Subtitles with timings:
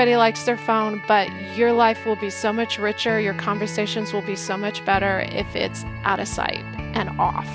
[0.00, 4.22] everybody likes their phone, but your life will be so much richer, your conversations will
[4.22, 7.46] be so much better if it's out of sight and off.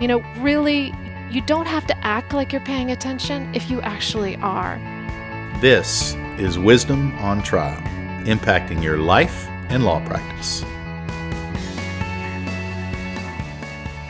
[0.00, 0.94] You know, really,
[1.30, 4.78] you don't have to act like you're paying attention if you actually are.
[5.60, 7.78] This is Wisdom on Trial,
[8.22, 10.64] impacting your life and law practice.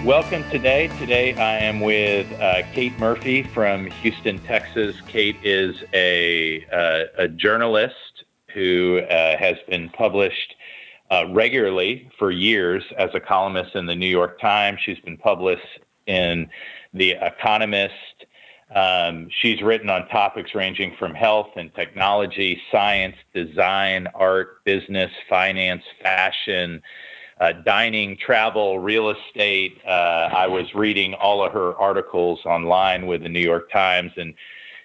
[0.05, 0.89] Welcome today.
[0.99, 5.01] Today I am with uh, Kate Murphy from Houston, Texas.
[5.09, 10.57] Kate is a, uh, a journalist who uh, has been published
[11.11, 14.79] uh, regularly for years as a columnist in the New York Times.
[14.85, 16.51] She's been published in
[16.93, 18.27] The Economist.
[18.75, 25.83] Um, she's written on topics ranging from health and technology, science, design, art, business, finance,
[26.03, 26.83] fashion
[27.41, 29.81] uh, dining, travel, real estate.
[29.87, 34.35] Uh, I was reading all of her articles online with the New York Times, and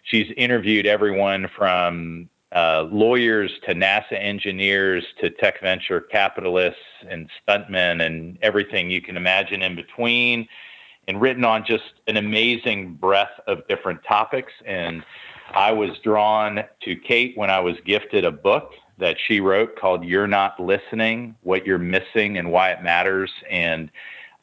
[0.03, 8.03] she's interviewed everyone from uh, lawyers to NASA engineers to tech venture capitalists and stuntmen
[8.03, 10.47] and everything you can imagine in between,
[11.07, 14.53] and written on just an amazing breadth of different topics.
[14.65, 15.03] And
[15.51, 20.03] I was drawn to Kate when I was gifted a book that she wrote called
[20.03, 23.31] You're Not Listening What You're Missing and Why It Matters.
[23.49, 23.89] And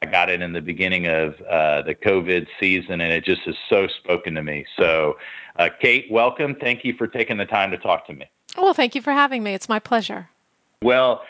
[0.01, 3.55] I got it in the beginning of uh, the COVID season, and it just has
[3.69, 4.65] so spoken to me.
[4.77, 5.17] So,
[5.57, 6.55] uh, Kate, welcome.
[6.55, 8.25] Thank you for taking the time to talk to me.
[8.57, 9.53] Well, thank you for having me.
[9.53, 10.29] It's my pleasure.
[10.83, 11.21] Well,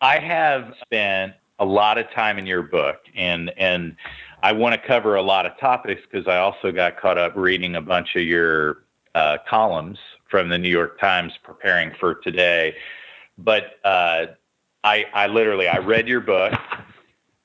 [0.00, 3.96] I have spent a lot of time in your book, and and
[4.42, 7.76] I want to cover a lot of topics because I also got caught up reading
[7.76, 8.78] a bunch of your
[9.14, 9.98] uh, columns
[10.30, 12.74] from the New York Times preparing for today.
[13.38, 14.26] But uh,
[14.84, 16.52] I, I literally I read your book.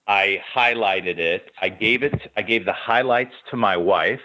[0.08, 1.52] I highlighted it.
[1.62, 2.32] I gave it.
[2.36, 4.22] I gave the highlights to my wife.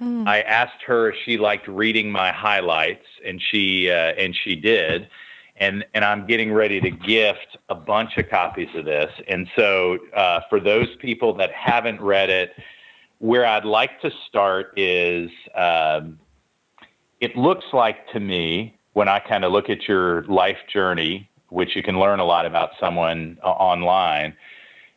[0.00, 0.28] Mm.
[0.28, 5.08] I asked her if she liked reading my highlights, and she uh, and she did.
[5.56, 9.10] And and I'm getting ready to gift a bunch of copies of this.
[9.26, 12.52] And so uh, for those people that haven't read it,
[13.18, 16.18] where I'd like to start is um,
[17.20, 21.76] it looks like to me when I kind of look at your life journey, which
[21.76, 24.34] you can learn a lot about someone uh, online,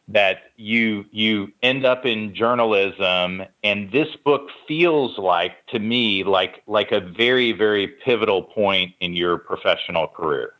[0.08, 6.64] that you you end up in journalism, and this book feels like to me like
[6.66, 10.54] like a very very pivotal point in your professional career.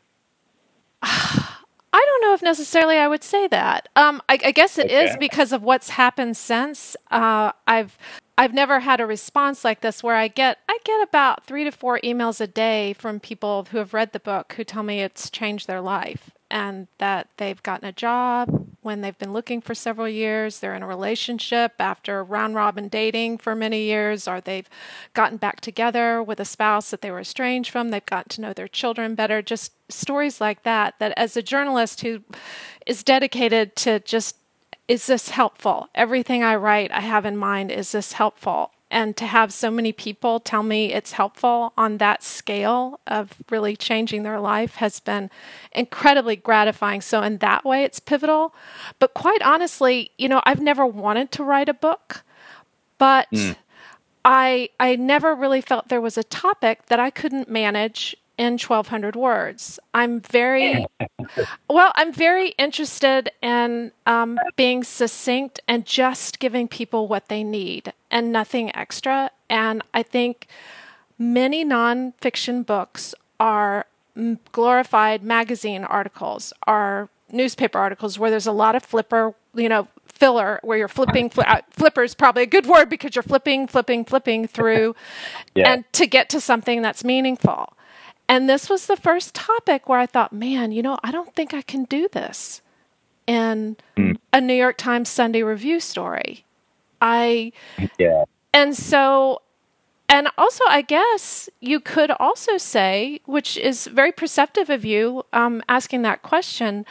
[1.02, 3.88] I don't know if necessarily I would say that.
[3.96, 5.06] Um, I, I, guess it okay.
[5.06, 6.96] is because of what's happened since.
[7.10, 7.98] Uh, I've
[8.40, 11.70] I've never had a response like this where I get I get about 3 to
[11.70, 15.28] 4 emails a day from people who have read the book who tell me it's
[15.28, 20.08] changed their life and that they've gotten a job when they've been looking for several
[20.08, 24.70] years, they're in a relationship after round robin dating for many years or they've
[25.12, 28.54] gotten back together with a spouse that they were estranged from, they've gotten to know
[28.54, 32.22] their children better, just stories like that that as a journalist who
[32.86, 34.36] is dedicated to just
[34.90, 35.88] is this helpful?
[35.94, 38.72] Everything I write, I have in mind, is this helpful?
[38.90, 43.76] And to have so many people tell me it's helpful on that scale of really
[43.76, 45.30] changing their life has been
[45.70, 47.02] incredibly gratifying.
[47.02, 48.52] So, in that way, it's pivotal.
[48.98, 52.24] But quite honestly, you know, I've never wanted to write a book,
[52.98, 53.54] but mm.
[54.24, 59.16] I, I never really felt there was a topic that I couldn't manage in 1200
[59.16, 59.78] words.
[59.92, 60.86] I'm very,
[61.68, 67.92] well, I'm very interested in um, being succinct and just giving people what they need
[68.10, 69.30] and nothing extra.
[69.50, 70.46] And I think
[71.18, 73.84] many nonfiction books are
[74.52, 80.60] glorified magazine articles, are newspaper articles where there's a lot of flipper, you know, filler
[80.62, 84.04] where you're flipping fl- uh, flipper is probably a good word because you're flipping flipping
[84.04, 84.94] flipping through
[85.54, 85.72] yeah.
[85.72, 87.72] and to get to something that's meaningful
[88.30, 91.52] and this was the first topic where I thought, man, you know, I don't think
[91.52, 92.62] I can do this
[93.26, 94.16] in mm.
[94.32, 96.44] a New York Times Sunday Review story.
[97.00, 97.50] I
[97.98, 98.24] yeah.
[98.54, 99.42] And so
[100.08, 105.60] and also I guess you could also say, which is very perceptive of you um,
[105.68, 106.86] asking that question.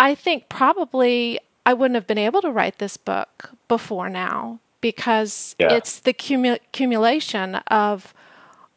[0.00, 5.54] I think probably I wouldn't have been able to write this book before now because
[5.60, 5.72] yeah.
[5.72, 8.12] it's the cumu- accumulation of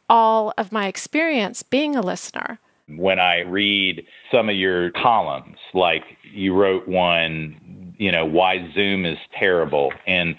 [0.09, 2.59] all of my experience being a listener.
[2.87, 6.03] When I read some of your columns, like
[6.33, 9.93] you wrote one, you know, why Zoom is terrible.
[10.07, 10.35] And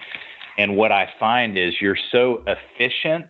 [0.59, 3.27] and what I find is you're so efficient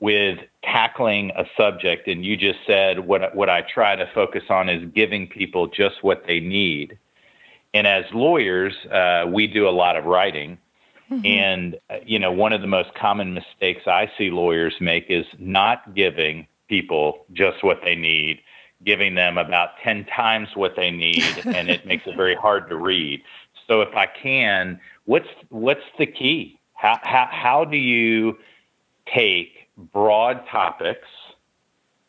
[0.00, 4.68] with tackling a subject and you just said what what I try to focus on
[4.68, 6.98] is giving people just what they need.
[7.74, 10.58] And as lawyers, uh, we do a lot of writing
[11.12, 11.26] Mm-hmm.
[11.26, 15.26] And, uh, you know, one of the most common mistakes I see lawyers make is
[15.38, 18.40] not giving people just what they need,
[18.82, 22.76] giving them about 10 times what they need, and it makes it very hard to
[22.76, 23.22] read.
[23.66, 26.58] So if I can, what's what's the key?
[26.74, 28.38] How how how do you
[29.06, 31.08] take broad topics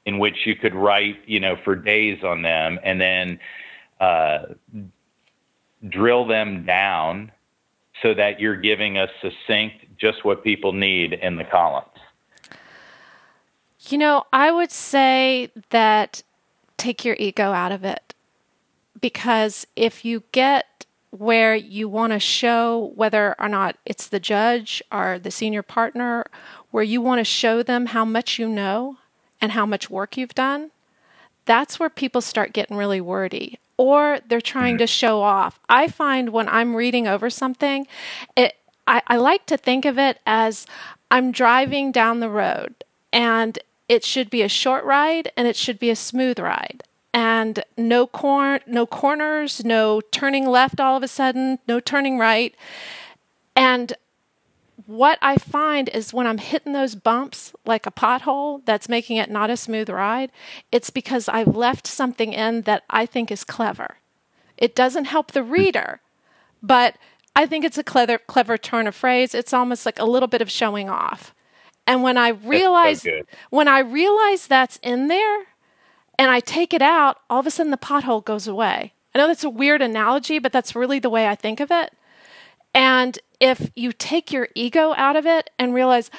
[0.05, 3.39] in which you could write, you know, for days on them, and then
[3.99, 4.45] uh,
[5.87, 7.31] drill them down
[8.03, 11.87] so that you're giving us succinct, just what people need in the columns?
[13.87, 16.21] You know, I would say that
[16.77, 18.13] take your ego out of it.
[19.01, 24.81] Because if you get where you want to show whether or not it's the judge
[24.91, 26.25] or the senior partner,
[26.71, 28.97] where you want to show them how much you know
[29.41, 30.71] and how much work you've done,
[31.45, 34.79] that's where people start getting really wordy or they're trying mm-hmm.
[34.79, 35.59] to show off.
[35.67, 37.87] I find when I'm reading over something,
[38.35, 38.55] it
[38.85, 40.65] I, I like to think of it as
[41.09, 45.79] I'm driving down the road and it should be a short ride and it should
[45.79, 46.83] be a smooth ride
[47.13, 52.55] and no cor- no corners, no turning left all of a sudden, no turning right.
[53.55, 53.93] And
[54.85, 59.29] what I find is when I'm hitting those bumps like a pothole that's making it
[59.29, 60.31] not a smooth ride,
[60.71, 63.97] it's because I've left something in that I think is clever.
[64.57, 65.51] It doesn't help the hmm.
[65.51, 66.01] reader,
[66.61, 66.95] but
[67.35, 69.33] I think it's a clever clever turn of phrase.
[69.33, 71.33] It's almost like a little bit of showing off.
[71.85, 73.05] And when I realize
[73.49, 75.45] when I realize that's in there
[76.17, 78.93] and I take it out, all of a sudden the pothole goes away.
[79.13, 81.93] I know that's a weird analogy, but that's really the way I think of it.
[82.73, 86.09] And if you take your ego out of it and realize,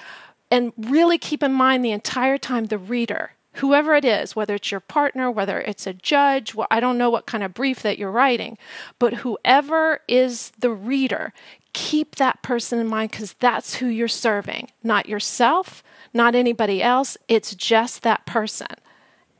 [0.50, 4.70] and really keep in mind the entire time the reader, whoever it is, whether it's
[4.70, 7.98] your partner, whether it's a judge, well, I don't know what kind of brief that
[7.98, 8.58] you're writing,
[8.98, 11.32] but whoever is the reader,
[11.72, 17.16] keep that person in mind because that's who you're serving, not yourself, not anybody else.
[17.28, 18.68] It's just that person.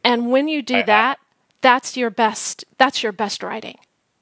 [0.03, 1.19] And when you do that,
[1.61, 2.65] that's your best.
[2.77, 3.79] That's your best writing.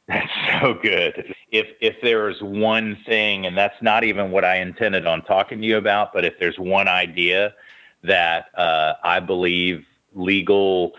[0.08, 1.34] That's so good.
[1.50, 5.66] If if there's one thing, and that's not even what I intended on talking to
[5.66, 7.54] you about, but if there's one idea
[8.02, 9.84] that uh, I believe
[10.14, 10.92] legal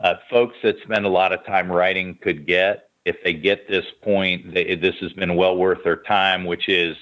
[0.00, 3.84] uh, folks that spend a lot of time writing could get, if they get this
[4.02, 6.96] point, they, this has been well worth their time, which is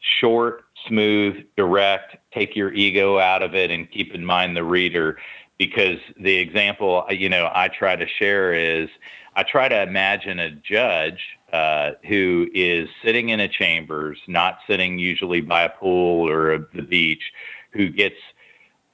[0.00, 5.18] short, smooth, direct, take your ego out of it, and keep in mind the reader.
[5.58, 8.88] Because the example you know I try to share is
[9.34, 11.20] I try to imagine a judge
[11.52, 16.66] uh, who is sitting in a chambers, not sitting usually by a pool or a,
[16.74, 17.22] the beach,
[17.70, 18.16] who gets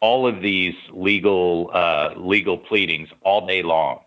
[0.00, 4.00] all of these legal uh, legal pleadings all day long,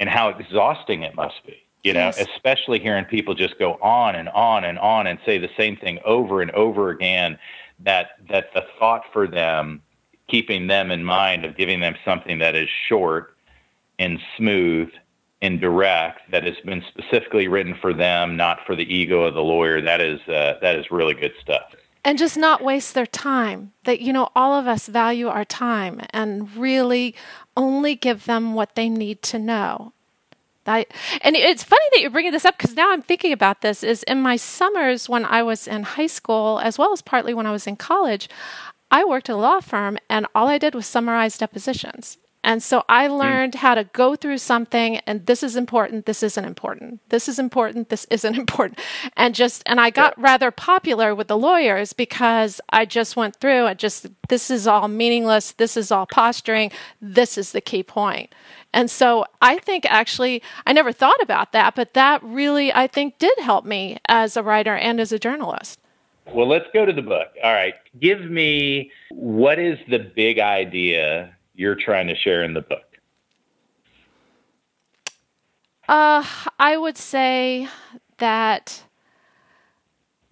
[0.00, 1.56] and how exhausting it must be.
[1.84, 2.20] You know, yes.
[2.20, 5.98] especially hearing people just go on and on and on and say the same thing
[6.04, 7.38] over and over again.
[7.80, 9.82] That that the thought for them,
[10.28, 13.36] keeping them in mind of giving them something that is short
[13.98, 14.90] and smooth
[15.42, 19.42] and direct that has been specifically written for them, not for the ego of the
[19.42, 19.82] lawyer.
[19.82, 21.74] That is uh, that is really good stuff.
[22.04, 23.72] And just not waste their time.
[23.84, 27.14] That you know, all of us value our time and really
[27.56, 29.92] only give them what they need to know.
[30.64, 30.86] I,
[31.22, 33.82] and it's funny that you're bringing this up because now I'm thinking about this.
[33.82, 37.46] Is in my summers when I was in high school, as well as partly when
[37.46, 38.28] I was in college,
[38.92, 42.18] I worked at a law firm, and all I did was summarize depositions.
[42.44, 43.14] And so I hmm.
[43.14, 43.58] learned mm.
[43.58, 47.00] how to go through something and this is important, this isn't important.
[47.08, 48.80] This is important, this isn't important.
[49.16, 50.24] And just and I got yeah.
[50.24, 54.88] rather popular with the lawyers because I just went through and just this is all
[54.88, 58.34] meaningless, this is all posturing, this is the key point.
[58.74, 63.18] And so I think actually I never thought about that, but that really I think
[63.18, 65.78] did help me as a writer and as a journalist.
[66.32, 67.28] Well, let's go to the book.
[67.42, 67.74] All right.
[68.00, 72.84] Give me what is the big idea you're trying to share in the book?
[75.88, 76.24] Uh,
[76.58, 77.68] I would say
[78.18, 78.84] that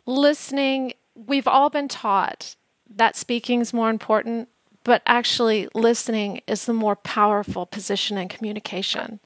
[0.07, 2.57] listening, we've all been taught
[2.89, 4.49] that speaking is more important,
[4.85, 9.21] but actually listening is the more powerful position in communication.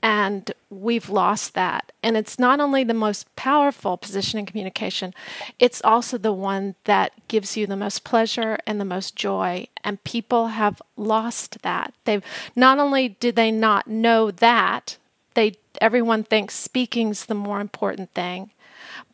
[0.00, 1.90] And we've lost that.
[2.02, 5.12] And it's not only the most powerful position in communication,
[5.58, 9.66] it's also the one that gives you the most pleasure and the most joy.
[9.82, 11.94] And people have lost that.
[12.04, 12.22] They've
[12.54, 14.98] not only do they not know that,
[15.34, 18.50] they everyone thinks speaking's the more important thing,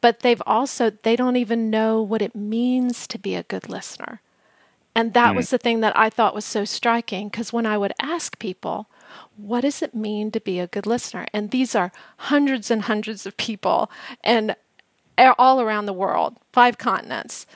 [0.01, 4.21] but they've also they don't even know what it means to be a good listener.
[4.95, 5.37] And that mm.
[5.37, 8.87] was the thing that I thought was so striking because when I would ask people,
[9.37, 11.27] what does it mean to be a good listener?
[11.33, 13.91] And these are hundreds and hundreds of people
[14.23, 14.57] and
[15.39, 17.47] all around the world, five continents.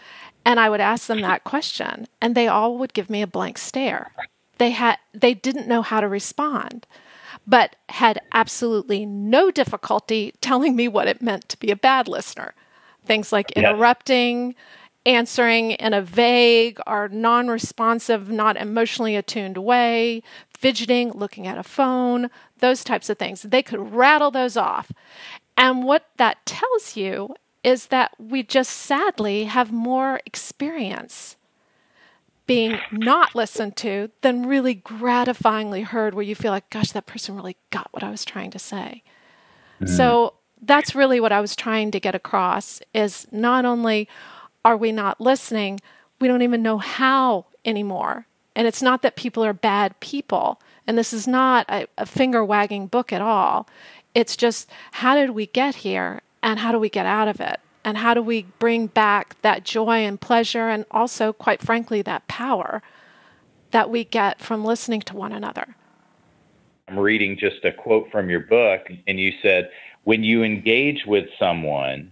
[0.44, 3.58] And I would ask them that question, and they all would give me a blank
[3.58, 4.12] stare.
[4.58, 6.86] they had they didn't know how to respond
[7.46, 12.54] but had absolutely no difficulty telling me what it meant to be a bad listener
[13.04, 14.54] things like interrupting
[15.06, 20.22] answering in a vague or non-responsive not emotionally attuned way
[20.58, 23.42] fidgeting looking at a phone those types of things.
[23.42, 24.90] They could rattle those off.
[25.56, 31.36] And what that tells you is that we just sadly have more experience
[32.46, 37.36] being not listened to than really gratifyingly heard where you feel like gosh that person
[37.36, 39.02] really got what i was trying to say.
[39.80, 39.94] Mm-hmm.
[39.94, 44.08] so that's really what i was trying to get across is not only
[44.64, 45.78] are we not listening
[46.20, 48.26] we don't even know how anymore
[48.58, 50.60] and it's not that people are bad people.
[50.88, 53.68] And this is not a, a finger wagging book at all.
[54.14, 57.60] It's just how did we get here and how do we get out of it?
[57.84, 62.26] And how do we bring back that joy and pleasure and also quite frankly that
[62.26, 62.82] power
[63.70, 65.76] that we get from listening to one another?
[66.88, 69.70] I'm reading just a quote from your book and you said
[70.02, 72.10] when you engage with someone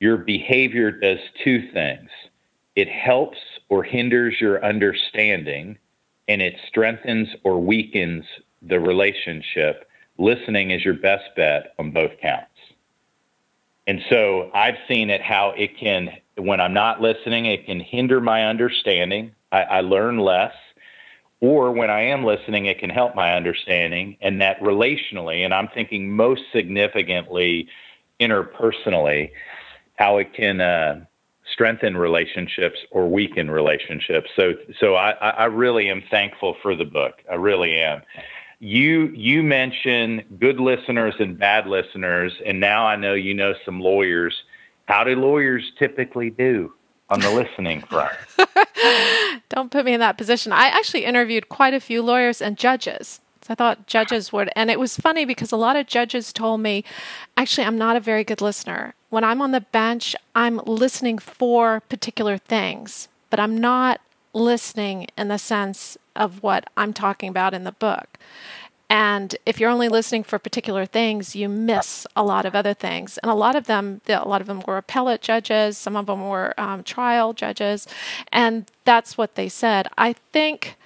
[0.00, 2.08] your behavior does two things.
[2.76, 5.78] It helps or hinders your understanding
[6.28, 8.24] and it strengthens or weakens
[8.62, 12.50] the relationship listening is your best bet on both counts
[13.86, 18.20] and so I've seen it how it can, when I'm not listening, it can hinder
[18.20, 19.32] my understanding.
[19.52, 20.54] I, I learn less.
[21.40, 24.16] Or when I am listening, it can help my understanding.
[24.20, 27.68] And that relationally, and I'm thinking most significantly
[28.18, 29.30] interpersonally,
[29.94, 31.04] how it can uh,
[31.52, 34.30] strengthen relationships or weaken relationships.
[34.36, 37.22] So, so I, I really am thankful for the book.
[37.30, 38.02] I really am
[38.58, 43.80] you you mention good listeners and bad listeners, and now I know you know some
[43.80, 44.34] lawyers.
[44.86, 46.72] How do lawyers typically do
[47.10, 48.14] on the listening front?
[49.48, 50.52] Don't put me in that position.
[50.52, 53.20] I actually interviewed quite a few lawyers and judges.
[53.42, 56.60] So I thought judges would, and it was funny because a lot of judges told
[56.60, 56.82] me,
[57.36, 58.94] actually, I'm not a very good listener.
[59.16, 64.02] When I'm on the bench, I'm listening for particular things, but I'm not
[64.34, 68.18] listening in the sense of what I'm talking about in the book.
[68.90, 73.16] And if you're only listening for particular things, you miss a lot of other things.
[73.16, 76.28] And a lot of them, a lot of them were appellate judges, some of them
[76.28, 77.88] were um, trial judges,
[78.30, 79.88] and that's what they said.
[79.96, 80.76] I think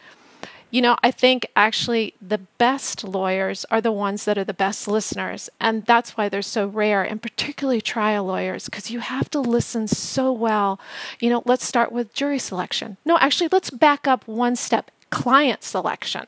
[0.70, 4.86] you know, I think actually the best lawyers are the ones that are the best
[4.86, 5.50] listeners.
[5.60, 9.88] And that's why they're so rare, and particularly trial lawyers, because you have to listen
[9.88, 10.80] so well.
[11.18, 12.96] You know, let's start with jury selection.
[13.04, 16.26] No, actually, let's back up one step client selection.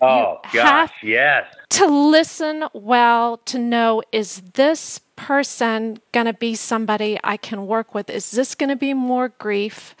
[0.00, 1.46] Oh, you gosh, yes.
[1.70, 7.94] To listen well, to know is this person going to be somebody I can work
[7.94, 8.10] with?
[8.10, 9.96] Is this going to be more grief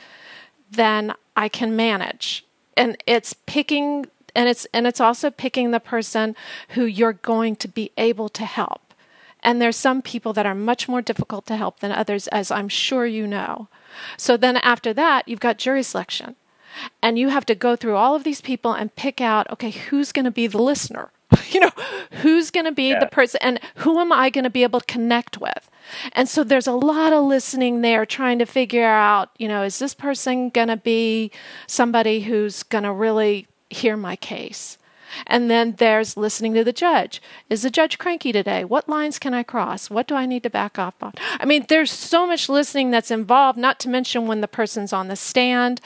[0.70, 2.45] than I can manage?
[2.76, 6.36] And it's picking and it's and it's also picking the person
[6.70, 8.94] who you're going to be able to help.
[9.42, 12.68] And there's some people that are much more difficult to help than others as I'm
[12.68, 13.68] sure you know.
[14.16, 16.36] So then after that, you've got jury selection.
[17.00, 20.12] And you have to go through all of these people and pick out okay, who's
[20.12, 21.10] going to be the listener?
[21.50, 21.70] you know,
[22.22, 23.00] who's going to be yeah.
[23.00, 25.70] the person and who am I going to be able to connect with?
[26.12, 29.78] And so there's a lot of listening there, trying to figure out, you know, is
[29.78, 31.30] this person going to be
[31.66, 34.78] somebody who's going to really hear my case?
[35.26, 37.22] And then there's listening to the judge.
[37.48, 38.64] Is the judge cranky today?
[38.64, 39.88] What lines can I cross?
[39.88, 41.12] What do I need to back off on?
[41.38, 45.08] I mean, there's so much listening that's involved, not to mention when the person's on
[45.08, 45.80] the stand,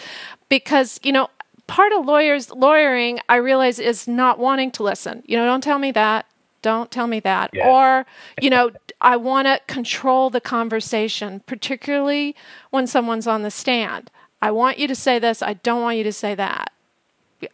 [0.48, 1.28] because, you know,
[1.70, 5.22] part of lawyers lawyering, I realize, is not wanting to listen.
[5.24, 6.26] You know, don't tell me that.
[6.62, 7.50] Don't tell me that.
[7.52, 7.68] Yeah.
[7.68, 8.06] Or,
[8.40, 12.34] you know, I want to control the conversation, particularly
[12.70, 14.10] when someone's on the stand.
[14.42, 16.72] I want you to say this, I don't want you to say that.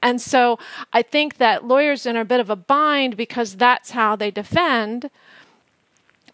[0.02, 0.58] And so
[0.94, 4.30] I think that lawyers are in a bit of a bind because that's how they
[4.30, 5.10] defend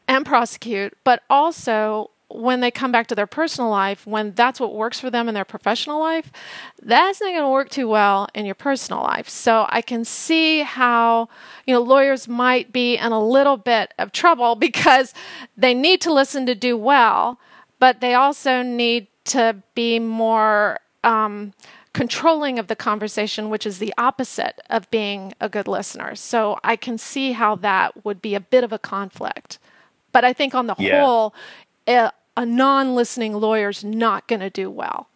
[0.07, 4.75] and prosecute, but also when they come back to their personal life, when that's what
[4.75, 6.31] works for them in their professional life,
[6.81, 9.29] that's not going to work too well in your personal life.
[9.29, 11.29] So I can see how,
[11.67, 15.15] you know, lawyers might be in a little bit of trouble because
[15.57, 17.39] they need to listen to do well,
[17.79, 21.53] but they also need to be more um,
[21.93, 26.15] controlling of the conversation, which is the opposite of being a good listener.
[26.15, 29.59] So I can see how that would be a bit of a conflict.
[30.13, 31.05] But I think on the yeah.
[31.05, 31.35] whole,
[32.37, 35.09] a non listening lawyer's not going to do well.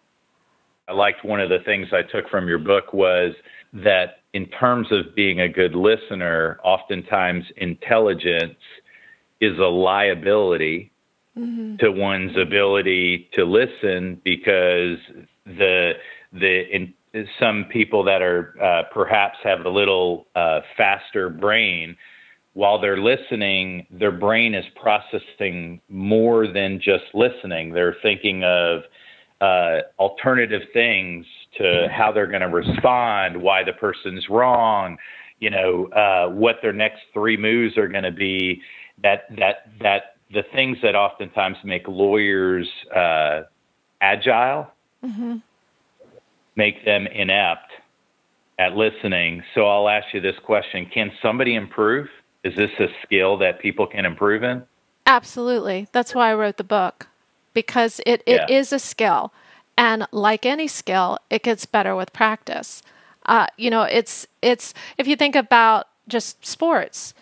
[0.89, 3.35] I liked one of the things I took from your book was
[3.73, 8.59] that in terms of being a good listener, oftentimes intelligence
[9.41, 10.91] is a liability
[11.37, 11.77] mm-hmm.
[11.77, 14.99] to one's ability to listen because
[15.45, 15.93] the
[16.33, 16.95] the in,
[17.41, 21.97] some people that are uh, perhaps have a little uh, faster brain,
[22.57, 27.75] while they're listening, their brain is processing more than just listening.
[27.75, 28.81] They're thinking of
[29.43, 31.27] uh, alternative things
[31.59, 34.97] to how they're going to respond, why the person's wrong,
[35.39, 38.63] you know, uh, what their next three moves are going to be.
[39.03, 43.43] That that that the things that oftentimes make lawyers uh,
[44.01, 44.69] agile
[45.05, 45.37] mm-hmm.
[46.57, 47.71] make them inept
[48.59, 49.43] at listening.
[49.55, 52.09] So I'll ask you this question: Can somebody improve?
[52.47, 54.63] Is this a skill that people can improve in?
[55.05, 55.89] Absolutely.
[55.91, 57.09] That's why I wrote the book
[57.55, 58.57] because it, it yeah.
[58.57, 59.33] is a skill.
[59.77, 62.83] And like any skill, it gets better with practice.
[63.27, 67.15] Uh, you know, it's it's if you think about just sports,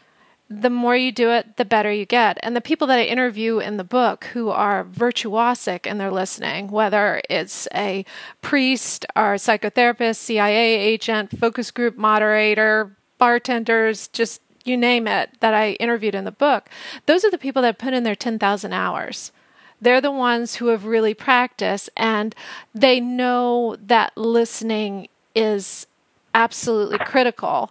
[0.50, 2.38] the more you do it, the better you get.
[2.43, 6.69] And the people that I interview in the book who are virtuosic in their listening,
[6.69, 8.04] whether it's a
[8.43, 15.54] priest or a psychotherapist, CIA agent, focus group moderator, bartenders, just you name it, that
[15.54, 16.68] I interviewed in the book,
[17.06, 19.33] those are the people that put in their 10,000 hours.
[19.80, 22.35] They're the ones who have really practiced and
[22.75, 25.87] they know that listening is
[26.33, 27.71] absolutely critical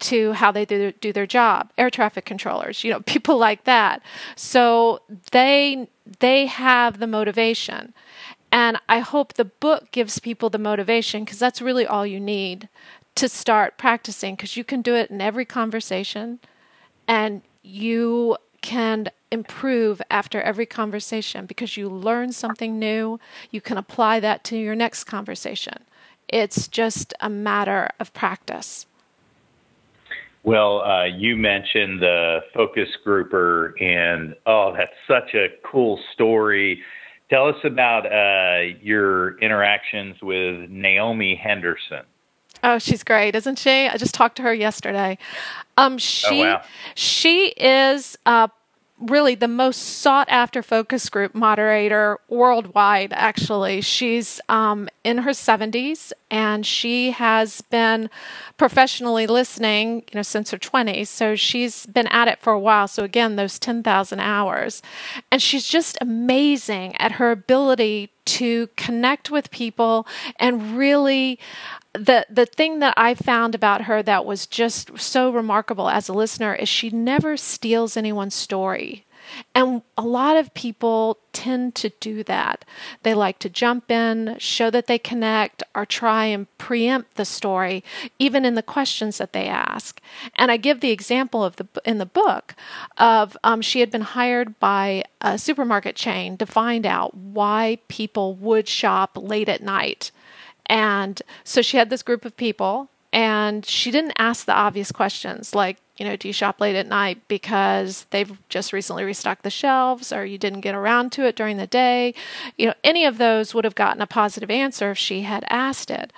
[0.00, 1.70] to how they do, do their job.
[1.78, 4.02] Air traffic controllers you know people like that.
[4.36, 5.00] So
[5.32, 5.88] they
[6.20, 7.94] they have the motivation.
[8.52, 12.68] And i hope the book gives people the motivation because that's really all you need
[13.16, 16.40] to start practicing because you can do it in every conversation
[17.06, 24.20] and you can improve after every conversation because you learn something new you can apply
[24.20, 25.84] that to your next conversation
[26.28, 28.86] it's just a matter of practice.
[30.42, 36.82] Well, uh, you mentioned the focus grouper, and oh, that's such a cool story.
[37.30, 42.04] Tell us about uh, your interactions with Naomi Henderson.
[42.64, 43.88] Oh, she's great, isn't she?
[43.88, 45.18] I just talked to her yesterday.
[45.76, 46.62] Um, she oh, wow.
[46.94, 48.48] she is uh,
[48.98, 53.82] really the most sought after focus group moderator worldwide, actually.
[53.82, 58.08] She's um, in her 70s and she has been
[58.56, 62.88] professionally listening you know since her 20s so she's been at it for a while
[62.88, 64.80] so again those 10,000 hours
[65.30, 70.06] and she's just amazing at her ability to connect with people
[70.38, 71.38] and really
[71.92, 76.12] the the thing that I found about her that was just so remarkable as a
[76.12, 79.03] listener is she never steals anyone's story.
[79.54, 82.64] And a lot of people tend to do that.
[83.02, 87.82] They like to jump in, show that they connect, or try and preempt the story,
[88.18, 90.00] even in the questions that they ask.
[90.36, 92.54] And I give the example of the in the book
[92.98, 98.34] of um, she had been hired by a supermarket chain to find out why people
[98.34, 100.10] would shop late at night
[100.66, 105.54] and so she had this group of people, and she didn't ask the obvious questions
[105.54, 109.50] like, you know, do you shop late at night because they've just recently restocked the
[109.50, 112.14] shelves or you didn't get around to it during the day?
[112.58, 115.90] You know, any of those would have gotten a positive answer if she had asked
[115.90, 116.12] it.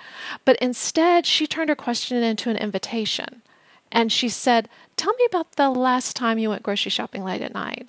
[0.45, 3.43] But instead, she turned her question into an invitation.
[3.91, 7.53] And she said, Tell me about the last time you went grocery shopping late at
[7.53, 7.87] night.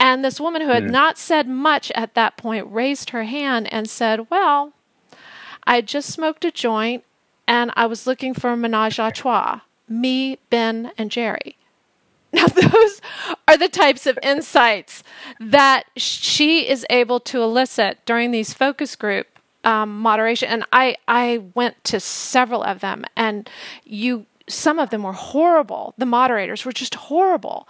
[0.00, 0.90] And this woman who had mm.
[0.90, 4.72] not said much at that point raised her hand and said, Well,
[5.66, 7.04] I just smoked a joint
[7.46, 11.56] and I was looking for a menage a trois me, Ben, and Jerry.
[12.34, 13.00] Now, those
[13.46, 15.04] are the types of insights
[15.38, 19.28] that she is able to elicit during these focus group
[19.62, 20.48] um, moderation.
[20.48, 23.48] And I, I went to several of them, and
[23.84, 25.94] you, some of them were horrible.
[25.96, 27.68] The moderators were just horrible.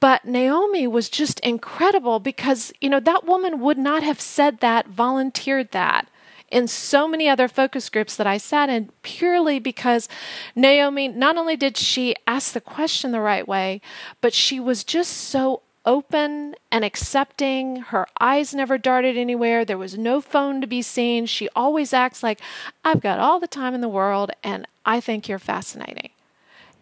[0.00, 4.88] But Naomi was just incredible because, you know, that woman would not have said that,
[4.88, 6.08] volunteered that
[6.50, 10.08] in so many other focus groups that I sat in purely because
[10.54, 13.80] Naomi, not only did she ask the question the right way,
[14.20, 17.76] but she was just so open and accepting.
[17.76, 19.64] Her eyes never darted anywhere.
[19.64, 21.26] There was no phone to be seen.
[21.26, 22.40] She always acts like,
[22.84, 26.10] I've got all the time in the world and I think you're fascinating.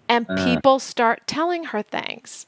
[0.09, 0.45] And uh.
[0.45, 2.47] people start telling her things.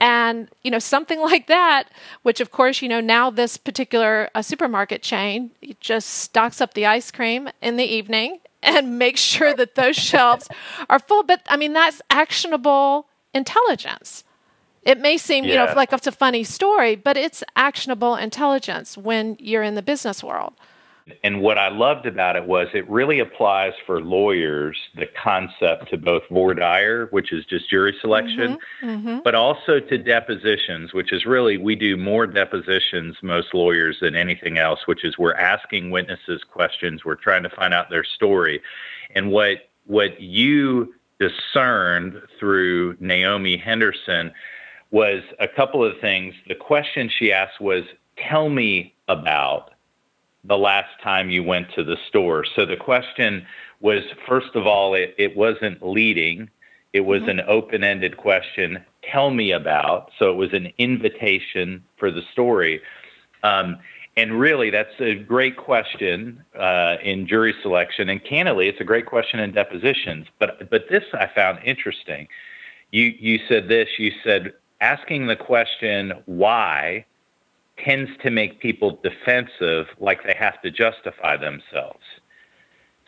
[0.00, 1.84] And, you know, something like that,
[2.22, 6.86] which of course, you know, now this particular uh, supermarket chain just stocks up the
[6.86, 10.48] ice cream in the evening and makes sure that those shelves
[10.88, 11.22] are full.
[11.22, 14.24] But I mean, that's actionable intelligence.
[14.82, 15.50] It may seem, yeah.
[15.50, 19.82] you know, like it's a funny story, but it's actionable intelligence when you're in the
[19.82, 20.54] business world.
[21.22, 25.98] And what I loved about it was it really applies for lawyers the concept to
[25.98, 29.18] both voir dire, which is just jury selection, mm-hmm, mm-hmm.
[29.22, 34.56] but also to depositions, which is really we do more depositions, most lawyers, than anything
[34.56, 38.62] else, which is we're asking witnesses questions, we're trying to find out their story.
[39.14, 44.32] And what what you discerned through Naomi Henderson
[44.90, 46.34] was a couple of things.
[46.48, 47.84] The question she asked was,
[48.16, 49.73] Tell me about
[50.44, 52.44] the last time you went to the store.
[52.44, 53.46] So the question
[53.80, 56.50] was first of all, it, it wasn't leading,
[56.92, 57.40] it was mm-hmm.
[57.40, 58.82] an open ended question.
[59.02, 60.10] Tell me about.
[60.18, 62.80] So it was an invitation for the story.
[63.42, 63.78] Um,
[64.16, 68.08] and really, that's a great question uh, in jury selection.
[68.08, 70.26] And candidly, it's a great question in depositions.
[70.38, 72.28] But but this I found interesting.
[72.92, 73.88] You you said this.
[73.98, 77.04] You said asking the question why
[77.78, 82.04] tends to make people defensive, like they have to justify themselves.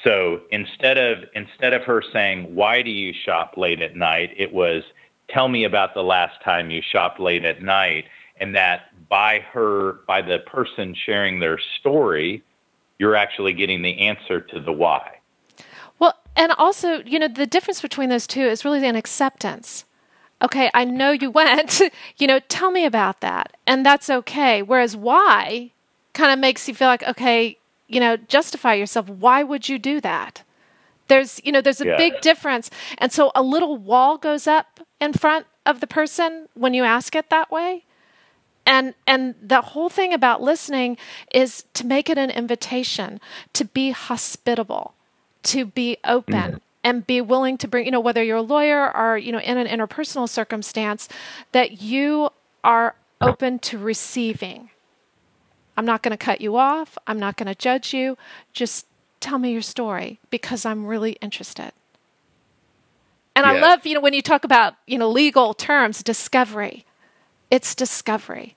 [0.02, 4.52] So instead of instead of her saying, "Why do you shop late at night?" it
[4.52, 4.84] was,
[5.28, 8.04] "Tell me about the last time you shopped late at night."
[8.38, 12.42] And that by her, by the person sharing their story,
[12.98, 15.18] you're actually getting the answer to the why.
[15.98, 19.85] Well, and also, you know, the difference between those two is really an acceptance
[20.42, 21.80] okay, I know you went,
[22.18, 23.56] you know, tell me about that.
[23.66, 24.62] And that's okay.
[24.62, 25.72] Whereas why
[26.12, 29.08] kind of makes you feel like, okay, you know, justify yourself.
[29.08, 30.42] Why would you do that?
[31.08, 31.96] There's, you know, there's a yeah.
[31.96, 32.70] big difference.
[32.98, 37.14] And so a little wall goes up in front of the person when you ask
[37.14, 37.84] it that way.
[38.68, 40.96] And and the whole thing about listening
[41.32, 43.20] is to make it an invitation,
[43.52, 44.94] to be hospitable,
[45.44, 46.54] to be open.
[46.54, 49.40] Mm and be willing to bring, you know, whether you're a lawyer or, you know,
[49.40, 51.08] in an interpersonal circumstance,
[51.50, 52.30] that you
[52.62, 54.70] are open to receiving.
[55.76, 56.96] I'm not going to cut you off.
[57.08, 58.16] I'm not going to judge you.
[58.52, 58.86] Just
[59.18, 61.72] tell me your story because I'm really interested.
[63.34, 66.84] And I love, you know, when you talk about, you know, legal terms, discovery.
[67.50, 68.54] It's discovery.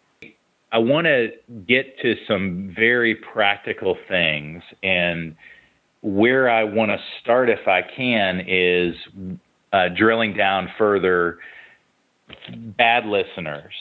[0.71, 1.31] I want to
[1.67, 5.35] get to some very practical things and
[6.01, 8.95] where I want to start, if I can, is
[9.73, 11.39] uh, drilling down further.
[12.77, 13.73] Bad listeners.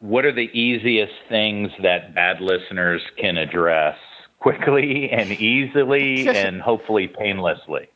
[0.00, 3.96] What are the easiest things that bad listeners can address
[4.40, 7.88] quickly and easily and hopefully painlessly?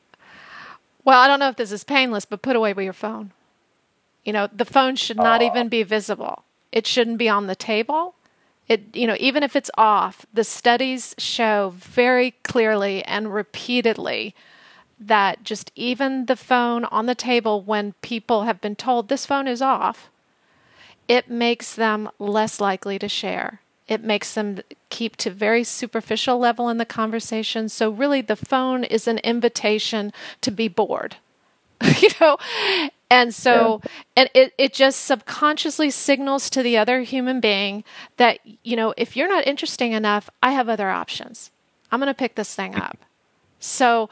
[1.05, 3.33] Well, I don't know if this is painless, but put away with your phone.
[4.25, 6.45] You know, the phone should not even be visible.
[6.73, 8.15] It shouldn't be on the table
[8.71, 14.35] it you know even if it's off the studies show very clearly and repeatedly
[14.99, 19.47] that just even the phone on the table when people have been told this phone
[19.49, 20.11] is off
[21.11, 23.61] it makes them less likely to share.
[23.89, 27.69] It makes them keep to very superficial level in the conversation.
[27.69, 31.17] So really the phone is an invitation to be bored.
[32.01, 32.37] You know
[33.11, 33.91] and so yeah.
[34.17, 37.85] and it, it just subconsciously signals to the other human being
[38.17, 41.51] that you know if you're not interesting enough i have other options.
[41.93, 42.99] I'm going to pick this thing up.
[43.59, 44.09] So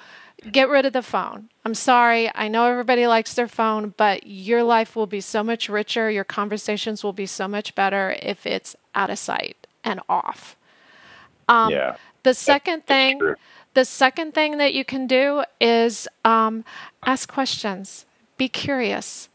[0.51, 1.49] get rid of the phone.
[1.65, 5.69] I'm sorry i know everybody likes their phone but your life will be so much
[5.69, 10.57] richer your conversations will be so much better if it's out of sight and off.
[11.49, 11.97] Um, yeah.
[12.25, 13.21] the second thing
[13.75, 16.65] the second thing that you can do is um,
[17.05, 18.07] ask questions
[18.39, 19.29] be curious.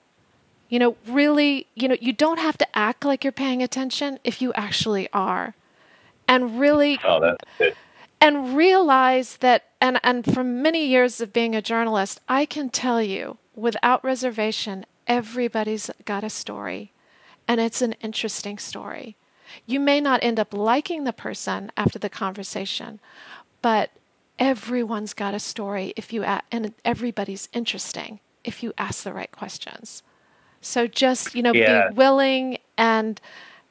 [0.70, 4.42] You know, really, you know, you don't have to act like you're paying attention if
[4.42, 5.54] you actually are.
[6.28, 7.36] And really oh,
[8.20, 13.02] and realize that and and from many years of being a journalist, I can tell
[13.02, 16.94] you without reservation everybody's got a story
[17.48, 19.18] and it's an interesting story.
[19.66, 23.00] You may not end up liking the person after the conversation,
[23.62, 23.92] but
[24.40, 30.04] everyone's got a story if you and everybody's interesting if you ask the right questions.
[30.62, 31.90] So just, you know, yeah.
[31.90, 33.20] be willing and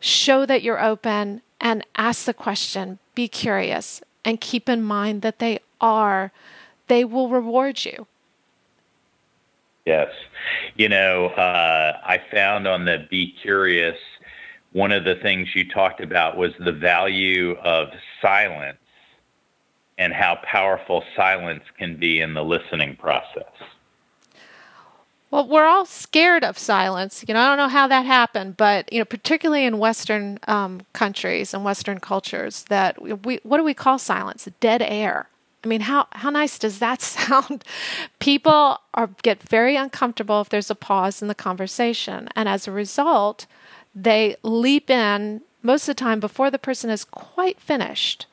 [0.01, 5.39] show that you're open and ask the question, be curious, and keep in mind that
[5.39, 6.33] they are,
[6.89, 8.07] they will reward you.
[9.87, 10.11] Yes.
[10.77, 13.97] You know, uh, I found on the Be Curious,
[14.73, 17.89] one of the things you talked about was the value of
[18.21, 18.79] silence
[19.99, 23.53] and how powerful silence can be in the listening process.
[25.33, 27.25] Well, we're all scared of silence.
[27.27, 30.83] You know, I don't know how that happened, but you know, particularly in Western um,
[30.93, 34.47] countries and Western cultures, that we what do we call silence?
[34.61, 35.31] Dead air.
[35.65, 37.65] I mean, how how nice does that sound?
[38.19, 42.73] People are get very uncomfortable if there's a pause in the conversation, and as a
[42.73, 43.47] result,
[43.95, 48.27] they leap in most of the time before the person is quite finished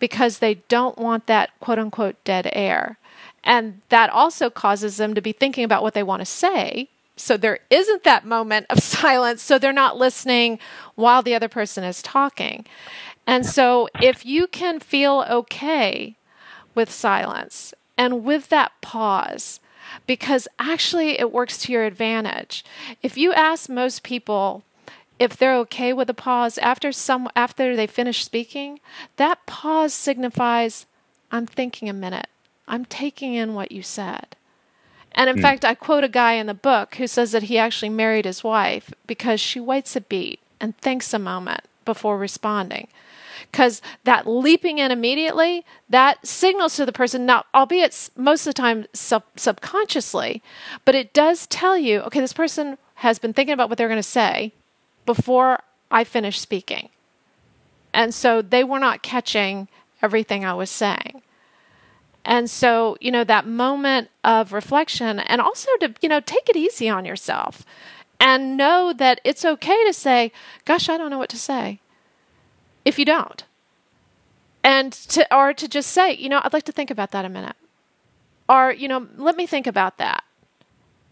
[0.00, 2.98] because they don't want that quote unquote dead air.
[3.44, 6.88] And that also causes them to be thinking about what they want to say.
[7.16, 9.42] So there isn't that moment of silence.
[9.42, 10.58] So they're not listening
[10.94, 12.66] while the other person is talking.
[13.26, 16.16] And so if you can feel okay
[16.74, 19.60] with silence and with that pause,
[20.06, 22.64] because actually it works to your advantage.
[23.02, 24.64] If you ask most people
[25.18, 28.80] if they're okay with a pause after some after they finish speaking,
[29.16, 30.86] that pause signifies
[31.30, 32.26] I'm thinking a minute.
[32.66, 34.36] I'm taking in what you said.
[35.14, 35.42] And in mm.
[35.42, 38.42] fact, I quote a guy in the book who says that he actually married his
[38.42, 42.88] wife because she waits a beat and thinks a moment before responding.
[43.50, 48.60] Because that leaping in immediately, that signals to the person, now, albeit most of the
[48.60, 50.42] time sub- subconsciously,
[50.84, 53.98] but it does tell you, okay, this person has been thinking about what they're going
[53.98, 54.52] to say
[55.04, 56.88] before I finish speaking.
[57.92, 59.68] And so they were not catching
[60.00, 61.21] everything I was saying.
[62.24, 66.56] And so, you know, that moment of reflection and also to, you know, take it
[66.56, 67.64] easy on yourself
[68.20, 70.30] and know that it's okay to say,
[70.64, 71.80] gosh, I don't know what to say
[72.84, 73.44] if you don't.
[74.64, 77.28] And to, or to just say, you know, I'd like to think about that a
[77.28, 77.56] minute.
[78.48, 80.22] Or, you know, let me think about that.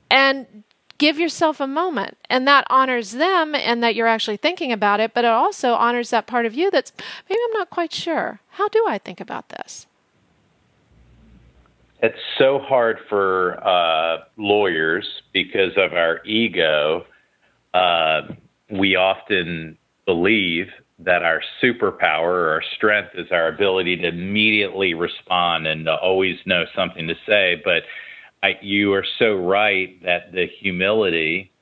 [0.08, 0.62] And
[0.98, 2.18] give yourself a moment.
[2.28, 6.10] And that honors them and that you're actually thinking about it, but it also honors
[6.10, 6.92] that part of you that's
[7.28, 8.40] maybe I'm not quite sure.
[8.50, 9.86] How do I think about this?
[12.02, 17.04] It's so hard for uh, lawyers because of our ego.
[17.74, 18.22] Uh,
[18.70, 20.66] we often believe
[20.98, 26.36] that our superpower or our strength is our ability to immediately respond and to always
[26.46, 27.60] know something to say.
[27.64, 27.82] But
[28.42, 31.52] I, you are so right that the humility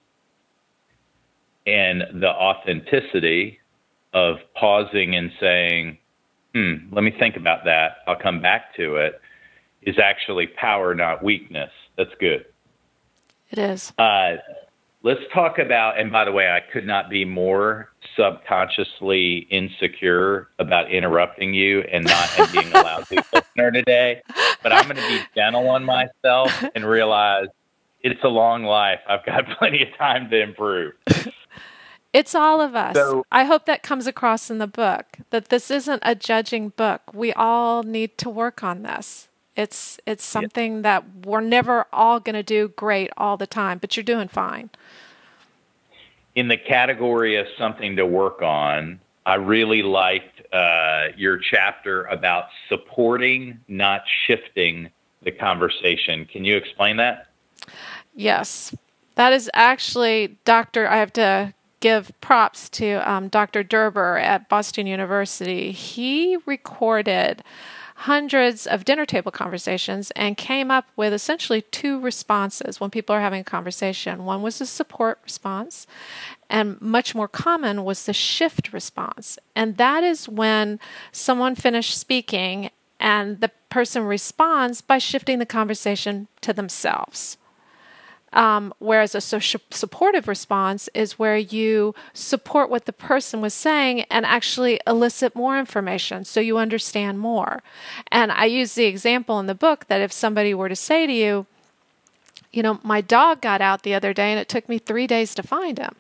[1.67, 3.59] and the authenticity
[4.15, 5.99] of pausing and saying,
[6.55, 7.99] hmm, let me think about that.
[8.07, 9.21] I'll come back to it
[9.83, 11.71] is actually power, not weakness.
[11.97, 12.45] That's good.
[13.51, 13.93] It is.
[13.99, 14.37] Uh,
[15.03, 20.91] let's talk about, and by the way, I could not be more subconsciously insecure about
[20.91, 24.23] interrupting you and not being a lousy listener today.
[24.63, 27.47] But I'm going to be gentle on myself and realize
[28.01, 29.01] it's a long life.
[29.09, 30.95] I've got plenty of time to improve.
[32.13, 32.97] It's all of us.
[32.97, 37.03] So, I hope that comes across in the book that this isn't a judging book.
[37.13, 39.29] We all need to work on this.
[39.59, 40.83] It's it's something yeah.
[40.83, 44.71] that we're never all going to do great all the time, but you're doing fine.
[46.37, 52.45] In the category of something to work on, I really liked uh, your chapter about
[52.69, 54.91] supporting, not shifting
[55.23, 56.25] the conversation.
[56.25, 57.27] Can you explain that?
[58.15, 58.73] Yes,
[59.17, 60.87] that is actually Doctor.
[60.87, 63.65] I have to give props to um, Dr.
[63.65, 65.73] Derber at Boston University.
[65.73, 67.43] He recorded
[68.03, 73.21] hundreds of dinner table conversations and came up with essentially two responses when people are
[73.21, 74.25] having a conversation.
[74.25, 75.85] One was the support response,
[76.49, 79.37] and much more common was the shift response.
[79.57, 80.79] And that is when
[81.11, 87.37] someone finished speaking and the person responds by shifting the conversation to themselves.
[88.33, 94.27] Um, whereas a supportive response is where you support what the person was saying and
[94.27, 97.63] actually elicit more information so you understand more.
[98.13, 101.13] And I use the example in the book that if somebody were to say to
[101.13, 101.47] you,
[102.53, 105.35] you know, my dog got out the other day and it took me three days
[105.35, 105.95] to find him.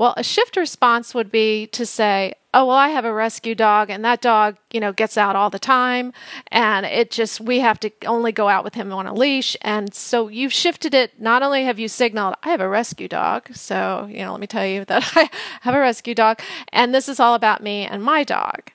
[0.00, 3.90] Well, a shift response would be to say, oh well i have a rescue dog
[3.90, 6.12] and that dog you know gets out all the time
[6.50, 9.58] and it just we have to only go out with him on a leash.
[9.60, 11.20] And so you've shifted it.
[11.20, 14.46] Not only have you signaled i have a rescue dog so you know let me
[14.46, 15.28] tell you that i
[15.60, 16.40] have a rescue dog
[16.72, 18.70] and this is all about me and my dog.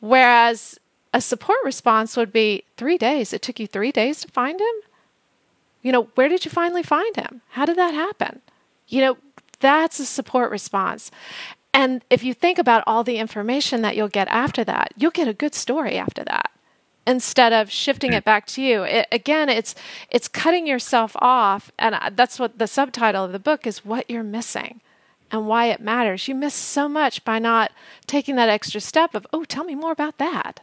[0.00, 0.80] Whereas
[1.12, 3.34] a support response would be three days.
[3.34, 4.76] It took you three days to find him?
[5.82, 7.42] You know where did you finally find him?
[7.50, 8.40] How did that happen?
[8.88, 9.16] You know
[9.62, 11.10] that's a support response
[11.74, 15.28] and if you think about all the information that you'll get after that, you'll get
[15.28, 16.50] a good story after that
[17.06, 18.82] instead of shifting it back to you.
[18.82, 19.74] It, again, it's
[20.10, 24.22] it's cutting yourself off and that's what the subtitle of the book is what you're
[24.22, 24.80] missing
[25.30, 26.28] and why it matters.
[26.28, 27.72] You miss so much by not
[28.06, 30.60] taking that extra step of, "Oh, tell me more about that."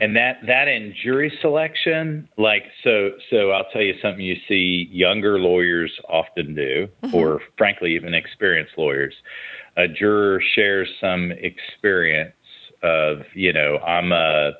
[0.00, 4.88] And that that in jury selection, like so so I'll tell you something you see
[4.90, 7.14] younger lawyers often do, mm-hmm.
[7.14, 9.14] or frankly even experienced lawyers.
[9.76, 12.34] A juror shares some experience
[12.82, 14.52] of, you know, I'm a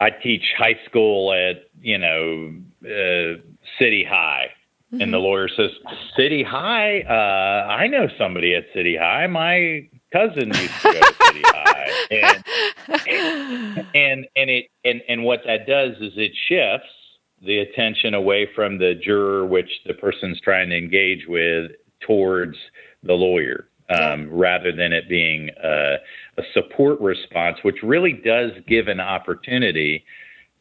[0.00, 2.52] I teach high school at, you know,
[2.84, 3.40] uh,
[3.78, 4.48] City High.
[4.92, 5.02] Mm-hmm.
[5.02, 5.24] And the mm-hmm.
[5.24, 5.70] lawyer says,
[6.16, 7.00] City High?
[7.02, 9.26] Uh, I know somebody at City High.
[9.28, 15.40] My cousin used to go to City High, and, and and it and and what
[15.46, 16.94] that does is it shifts
[17.42, 22.56] the attention away from the juror, which the person's trying to engage with, towards
[23.02, 25.96] the lawyer, um, rather than it being a,
[26.38, 30.04] a support response, which really does give an opportunity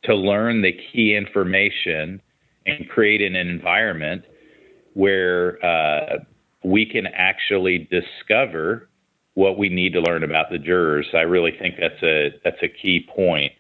[0.04, 2.22] to learn the key information
[2.66, 4.24] and create an environment
[4.94, 6.18] where uh,
[6.64, 8.90] we can actually discover
[9.36, 11.08] what we need to learn about the jurors.
[11.14, 13.52] I really think that's a that's a key point.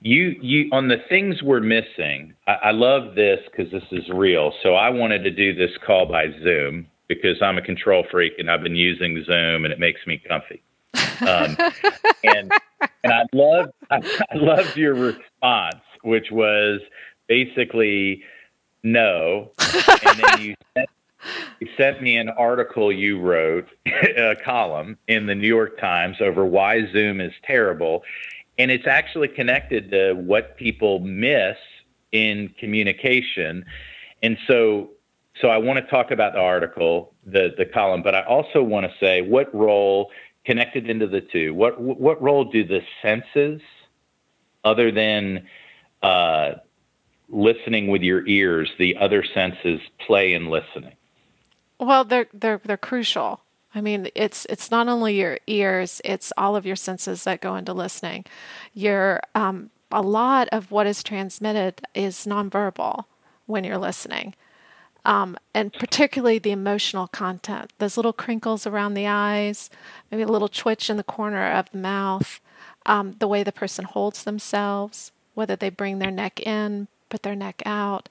[0.00, 2.34] You you on the things we're missing.
[2.46, 4.52] I, I love this because this is real.
[4.62, 8.50] So I wanted to do this call by Zoom because I'm a control freak and
[8.50, 10.62] I've been using Zoom and it makes me comfy.
[11.20, 11.56] Um,
[12.24, 12.52] and
[13.02, 13.96] and I love I,
[14.30, 16.80] I loved your response, which was
[17.28, 18.22] basically
[18.82, 20.88] no, and then you sent,
[21.60, 26.44] you sent me an article you wrote, a column in the New York Times over
[26.44, 28.02] why Zoom is terrible,
[28.58, 31.56] and it's actually connected to what people miss
[32.12, 33.64] in communication,
[34.22, 34.90] and so
[35.40, 38.86] so I want to talk about the article, the the column, but I also want
[38.86, 40.10] to say what role
[40.44, 41.54] connected into the two.
[41.54, 43.60] What what role do the senses,
[44.62, 45.46] other than
[46.02, 46.52] uh,
[47.28, 50.94] listening with your ears, the other senses play in listening?
[51.84, 53.40] Well, they're they're they're crucial.
[53.74, 57.56] I mean, it's it's not only your ears; it's all of your senses that go
[57.56, 58.24] into listening.
[58.72, 63.04] Your um, a lot of what is transmitted is nonverbal
[63.46, 64.34] when you're listening
[65.04, 67.72] um, and particularly the emotional content.
[67.78, 69.70] Those little crinkles around the eyes,
[70.10, 72.40] maybe a little twitch in the corner of the mouth,
[72.86, 77.36] um, the way the person holds themselves, whether they bring their neck in, put their
[77.36, 78.08] neck out.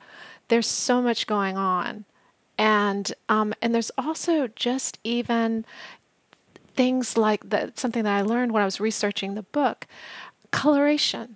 [0.50, 2.06] There's so much going on,
[2.63, 5.65] and um, and there's also just even
[6.73, 7.43] things like.
[7.76, 9.86] Something that I learned when I was researching the book,
[10.52, 11.36] coloration.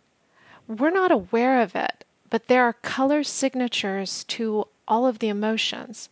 [0.70, 6.08] We're not aware of it, but there are color signatures to all of the emotions.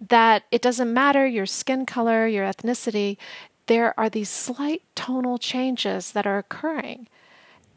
[0.00, 3.16] That it doesn't matter your skin color, your ethnicity,
[3.66, 7.08] there are these slight tonal changes that are occurring.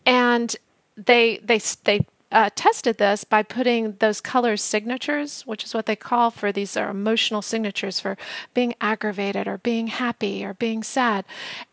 [0.05, 0.55] And
[0.95, 5.95] they, they, they uh, tested this by putting those color signatures, which is what they
[5.95, 8.17] call for these are emotional signatures for
[8.53, 11.23] being aggravated or being happy or being sad.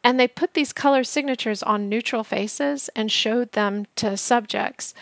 [0.04, 4.94] And they put these color signatures on neutral faces and showed them to subjects.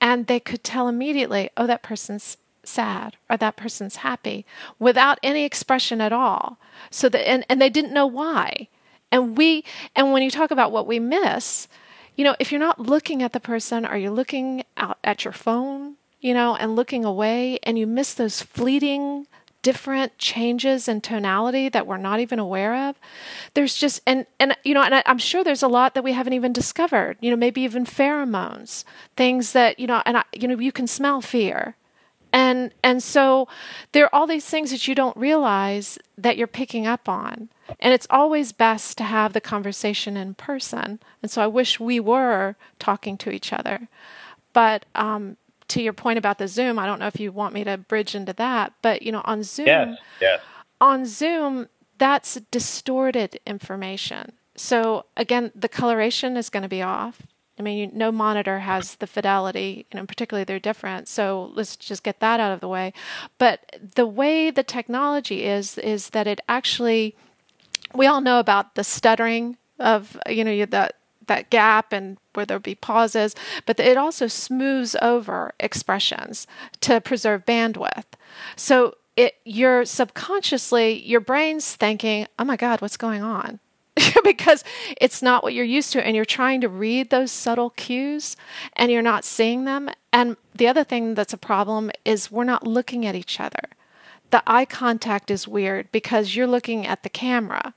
[0.00, 4.46] And they could tell immediately, oh, that person's sad or that person's happy
[4.78, 6.56] without any expression at all.
[6.88, 8.68] So that and, and they didn't know why.
[9.10, 9.64] And we
[9.96, 11.66] and when you talk about what we miss,
[12.20, 15.32] you know, if you're not looking at the person or you're looking out at your
[15.32, 19.26] phone, you know, and looking away and you miss those fleeting
[19.62, 22.96] different changes in tonality that we're not even aware of?
[23.54, 26.12] There's just and and you know and I, am sure there's a lot that we
[26.12, 28.84] haven't even discovered you know maybe even pheromones
[29.16, 31.74] things that you know and I, you know you can smell fear
[32.32, 33.48] and and so
[33.92, 37.48] there are all these things that you don't realize that you're picking up on.
[37.78, 41.00] And it's always best to have the conversation in person.
[41.22, 43.88] And so i wish we were talking to each other.
[44.52, 45.36] But um,
[45.68, 48.16] to your point about the zoom i don't know if you want me to bridge
[48.16, 50.40] into that but you know on zoom yes, yes.
[50.80, 54.32] on zoom that's distorted information.
[54.56, 57.22] So again the coloration is going to be off
[57.60, 61.08] I mean, no monitor has the fidelity, and particularly they're different.
[61.08, 62.94] So let's just get that out of the way.
[63.36, 67.14] But the way the technology is, is that it actually,
[67.94, 70.94] we all know about the stuttering of, you know, that
[71.26, 76.46] that gap and where there'll be pauses, but it also smooths over expressions
[76.80, 78.06] to preserve bandwidth.
[78.56, 83.60] So it, you're subconsciously, your brain's thinking, oh my God, what's going on?
[84.24, 84.64] because
[85.00, 88.36] it's not what you're used to and you're trying to read those subtle cues
[88.74, 89.90] and you're not seeing them.
[90.12, 93.70] And the other thing that's a problem is we're not looking at each other.
[94.30, 97.74] The eye contact is weird because you're looking at the camera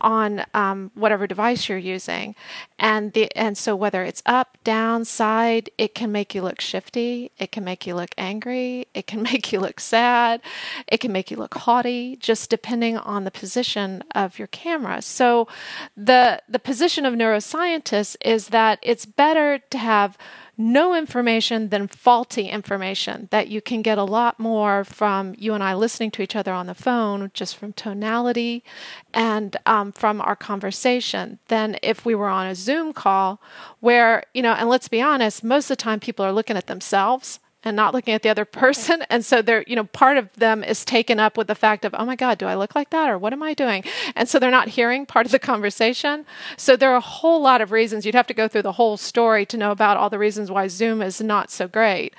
[0.00, 2.34] on um, whatever device you're using,
[2.78, 7.30] and the and so whether it's up, down, side, it can make you look shifty.
[7.38, 8.86] It can make you look angry.
[8.94, 10.40] It can make you look sad.
[10.88, 15.02] It can make you look haughty, just depending on the position of your camera.
[15.02, 15.48] So,
[15.96, 20.16] the the position of neuroscientists is that it's better to have
[20.60, 25.64] no information than faulty information that you can get a lot more from you and
[25.64, 28.62] I listening to each other on the phone, just from tonality
[29.14, 33.40] and um, from our conversation, than if we were on a Zoom call
[33.80, 36.66] where, you know, and let's be honest, most of the time people are looking at
[36.66, 39.04] themselves and not looking at the other person.
[39.10, 41.94] And so they're you know part of them is taken up with the fact of
[41.98, 43.82] oh my god do i look like that or what am i doing?
[44.14, 46.24] And so they're not hearing part of the conversation.
[46.56, 48.06] So there are a whole lot of reasons.
[48.06, 50.68] You'd have to go through the whole story to know about all the reasons why
[50.68, 52.14] zoom is not so great.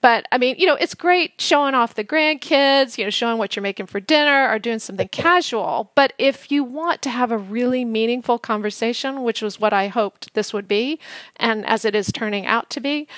[0.00, 3.54] But I mean, you know, it's great showing off the grandkids, you know, showing what
[3.54, 5.92] you're making for dinner or doing something casual.
[5.94, 10.32] But if you want to have a really meaningful conversation, which was what I hoped
[10.32, 10.98] this would be,
[11.36, 13.08] and as it is turning out to be,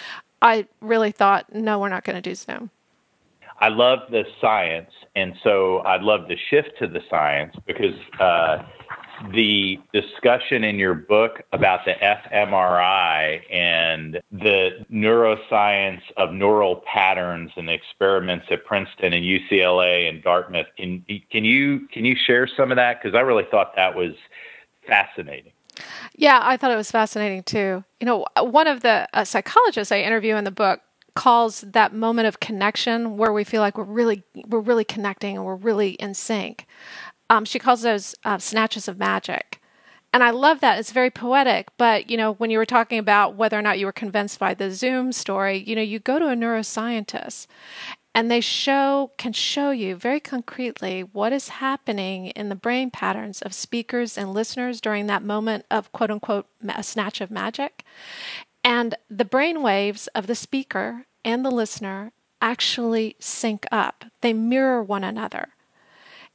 [0.43, 2.70] I really thought, no, we're not going to do Zoom.
[3.61, 8.64] I love the science, and so I'd love to shift to the science because uh,
[9.32, 17.70] the discussion in your book about the fMRI and the neuroscience of neural patterns and
[17.70, 20.66] experiments at Princeton and UCLA and Dartmouth.
[20.76, 23.01] Can can you can you share some of that?
[23.01, 24.14] Because I really thought that was
[24.88, 25.53] fascinating.
[26.14, 27.85] Yeah, I thought it was fascinating too.
[28.01, 30.81] You know, one of the uh, psychologists I interview in the book
[31.14, 35.45] calls that moment of connection where we feel like we're really we're really connecting and
[35.45, 36.66] we're really in sync.
[37.31, 39.61] Um, she calls those uh, snatches of magic.
[40.14, 40.79] And I love that.
[40.79, 41.68] It's very poetic.
[41.79, 44.53] But, you know, when you were talking about whether or not you were convinced by
[44.53, 47.47] the Zoom story, you know, you go to a neuroscientist
[48.15, 53.41] and they show can show you very concretely what is happening in the brain patterns
[53.41, 57.85] of speakers and listeners during that moment of quote unquote a snatch of magic.
[58.63, 64.05] And the brain waves of the speaker and the listener actually sync up.
[64.21, 65.49] They mirror one another.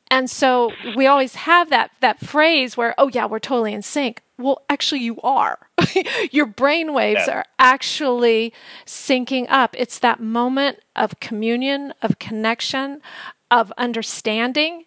[0.10, 4.24] And so we always have that that phrase where oh yeah we're totally in sync.
[4.38, 5.67] Well actually you are
[6.32, 7.38] your brain waves yeah.
[7.38, 8.54] are actually
[8.86, 9.76] syncing up.
[9.78, 13.02] It's that moment of communion of connection
[13.50, 14.86] of understanding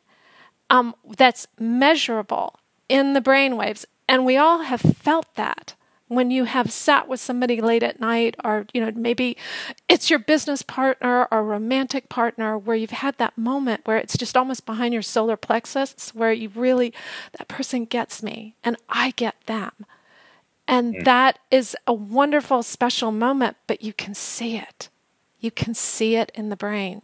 [0.69, 3.87] um, that's measurable in the brain waves.
[4.09, 5.75] And we all have felt that
[6.11, 9.37] when you have sat with somebody late at night or you know maybe
[9.89, 14.37] it's your business partner or romantic partner where you've had that moment where it's just
[14.37, 16.93] almost behind your solar plexus where you really
[17.39, 19.71] that person gets me and I get them
[20.71, 21.05] and mm.
[21.05, 24.89] that is a wonderful special moment but you can see it
[25.39, 27.03] you can see it in the brain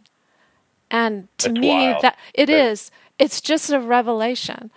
[0.89, 2.01] and to That's me wild.
[2.01, 4.71] that it is it's just a revelation.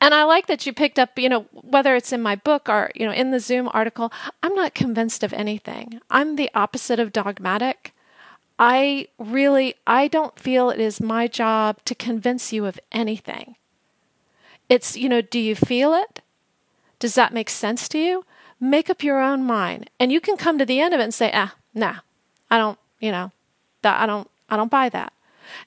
[0.00, 2.90] And I like that you picked up, you know, whether it's in my book or,
[2.94, 4.12] you know, in the Zoom article,
[4.42, 6.00] I'm not convinced of anything.
[6.08, 7.92] I'm the opposite of dogmatic.
[8.58, 13.56] I really I don't feel it is my job to convince you of anything.
[14.68, 16.20] It's, you know, do you feel it?
[17.00, 18.24] Does that make sense to you?
[18.60, 19.90] Make up your own mind.
[19.98, 21.96] And you can come to the end of it and say, "Ah, nah.
[22.50, 23.32] I don't, you know,
[23.82, 25.12] that I don't I don't buy that."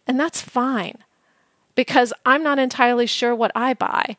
[0.07, 0.99] And that's fine
[1.75, 4.15] because I'm not entirely sure what I buy.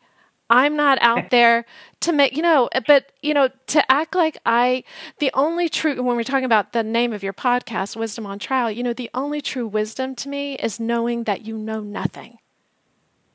[0.50, 1.64] I'm not out there
[2.00, 4.84] to make, you know, but, you know, to act like I,
[5.18, 8.70] the only true, when we're talking about the name of your podcast, Wisdom on Trial,
[8.70, 12.38] you know, the only true wisdom to me is knowing that you know nothing.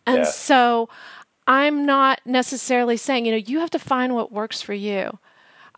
[0.05, 0.23] And yeah.
[0.25, 0.89] so
[1.49, 5.17] I'm not necessarily saying, you know, you have to find what works for you.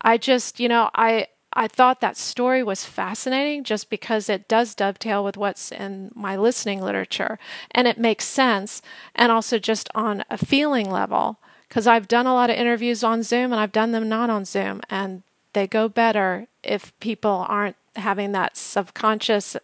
[0.02, 4.74] I just, you know, I, I thought that story was fascinating just because it does
[4.74, 7.38] dovetail with what's in my listening literature
[7.70, 8.82] and it makes sense.
[9.14, 13.22] And also, just on a feeling level, because I've done a lot of interviews on
[13.22, 15.22] Zoom and I've done them not on Zoom, and
[15.54, 19.56] they go better if people aren't having that subconscious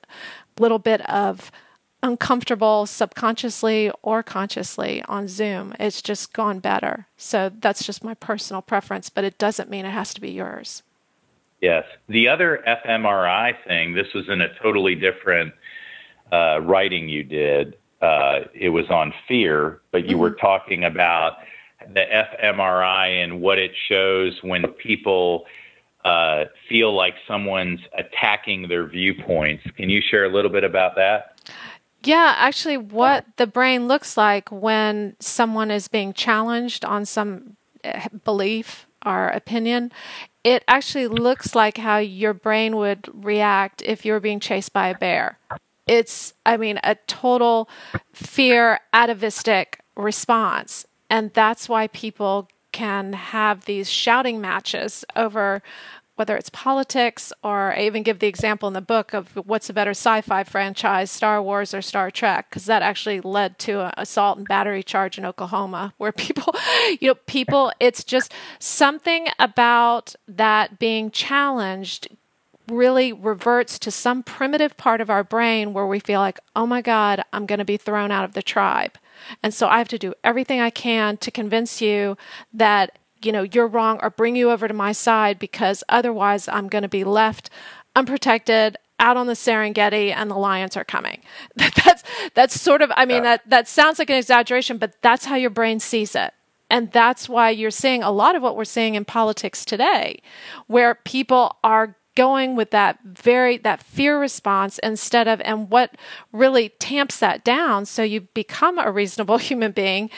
[0.59, 1.53] little bit of
[2.03, 5.75] uncomfortable subconsciously or consciously on Zoom.
[5.81, 7.07] It's just gone better.
[7.17, 10.83] So that's just my personal preference, but it doesn't mean it has to be yours.
[11.61, 11.85] Yes.
[12.09, 15.55] The other fMRI thing, this was in a totally different
[16.33, 17.77] uh, writing you did.
[18.01, 20.21] Uh, it was on fear, but you mm-hmm.
[20.21, 21.39] were talking about
[21.93, 25.47] the fMRI and what it shows when people
[26.05, 29.65] uh, feel like someone's attacking their viewpoints.
[29.77, 31.41] Can you share a little bit about that?
[32.05, 38.09] Yeah, actually, what the brain looks like when someone is being challenged on some eh,
[38.25, 39.93] belief or opinion
[40.49, 44.89] it actually looks like how your brain would react if you were being chased by
[44.89, 45.39] a bear.
[45.87, 47.69] It's, I mean, a total
[48.15, 50.87] fear atavistic response.
[51.11, 55.63] And that's why people can have these shouting matches over
[56.19, 59.73] whether it's politics or I even give the example in the book of what's a
[59.73, 64.37] better sci-fi franchise, Star Wars or Star Trek, because that actually led to an assault
[64.37, 66.57] and battery charge in Oklahoma, where people,
[67.01, 72.09] you know, people, it's just something about that being challenged
[72.67, 76.83] really reverts to some primitive part of our brain where we feel like, oh my
[76.83, 78.99] God, I'm going to be thrown out of the tribe.
[79.43, 82.17] And so I have to do everything I can to convince you
[82.53, 86.69] that you know, you're wrong or bring you over to my side because otherwise I'm
[86.69, 87.51] going to be left
[87.97, 91.23] unprotected out on the Serengeti and the lions are coming.
[91.57, 92.03] that's
[92.35, 93.37] that's sort of I mean yeah.
[93.37, 96.33] that that sounds like an exaggeration, but that's how your brain sees it.
[96.71, 100.21] And that's why you're seeing a lot of what we're seeing in politics today,
[100.67, 105.95] where people are going with that very that fear response instead of and what
[106.33, 110.11] really tamps that down so you become a reasonable human being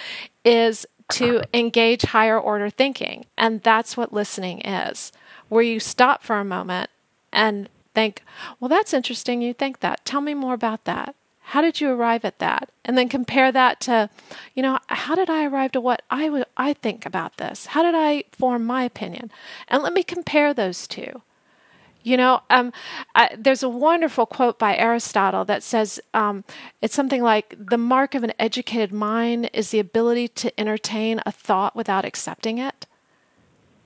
[0.43, 3.27] is to engage higher order thinking.
[3.37, 5.13] And that's what listening is
[5.49, 6.91] where you stop for a moment
[7.33, 8.23] and think
[8.59, 10.05] well that's interesting you think that.
[10.05, 11.15] Tell me more about that.
[11.41, 12.71] How did you arrive at that?
[12.85, 14.09] And then compare that to
[14.55, 17.67] you know how did i arrive to what I, I think about this?
[17.67, 19.31] How did i form my opinion?
[19.69, 21.23] And let me compare those two
[22.03, 22.73] you know, um,
[23.15, 26.45] I, there's a wonderful quote by Aristotle that says um,
[26.81, 31.33] it's something like the mark of an educated mind is the ability to entertain a
[31.33, 32.87] thought without accepting it.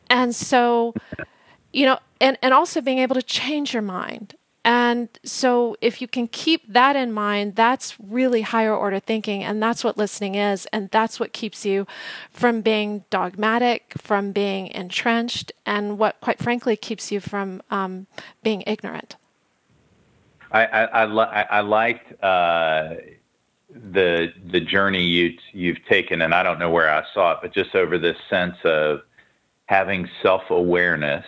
[0.09, 0.95] And so,
[1.73, 6.09] you know, and, and also being able to change your mind and so, if you
[6.09, 9.45] can keep that in mind, that's really higher order thinking.
[9.45, 10.67] And that's what listening is.
[10.73, 11.87] And that's what keeps you
[12.31, 18.07] from being dogmatic, from being entrenched, and what, quite frankly, keeps you from um,
[18.43, 19.17] being ignorant.
[20.51, 22.95] I, I, I, I liked uh,
[23.69, 27.53] the, the journey you, you've taken, and I don't know where I saw it, but
[27.53, 29.01] just over this sense of
[29.67, 31.27] having self awareness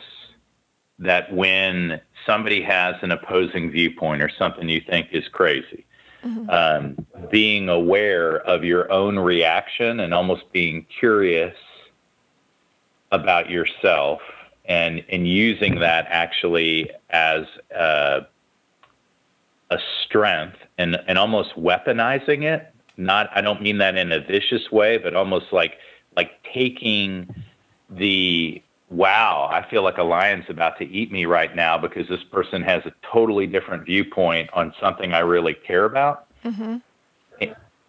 [0.99, 5.87] that when somebody has an opposing viewpoint or something you think is crazy,
[6.23, 6.51] mm-hmm.
[6.51, 11.57] um, being aware of your own reaction and almost being curious
[13.13, 14.21] about yourself
[14.65, 18.27] and and using that actually as a,
[19.71, 24.73] a strength and and almost weaponizing it not I don't mean that in a vicious
[24.73, 25.79] way but almost like
[26.17, 27.33] like taking
[27.89, 28.61] the
[28.91, 32.63] wow, I feel like a lion's about to eat me right now because this person
[32.63, 36.27] has a totally different viewpoint on something I really care about.
[36.45, 36.77] Mm-hmm.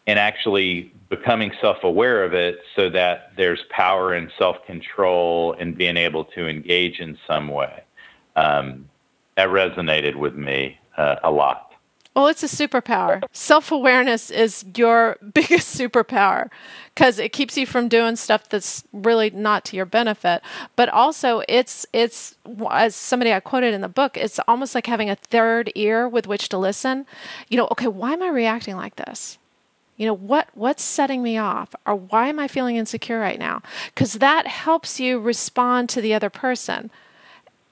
[0.09, 5.77] And actually becoming self aware of it so that there's power and self control and
[5.77, 7.83] being able to engage in some way.
[8.37, 8.89] Um,
[9.35, 11.66] that resonated with me uh, a lot.
[12.17, 13.23] Well, it's a superpower.
[13.31, 16.49] Self awareness is your biggest superpower
[16.95, 20.41] because it keeps you from doing stuff that's really not to your benefit.
[20.75, 22.33] But also, it's it's
[22.71, 26.25] as somebody I quoted in the book, it's almost like having a third ear with
[26.25, 27.05] which to listen.
[27.49, 29.37] You know, okay, why am I reacting like this?
[29.95, 33.61] You know, what what's setting me off, or why am I feeling insecure right now?
[33.93, 36.89] Because that helps you respond to the other person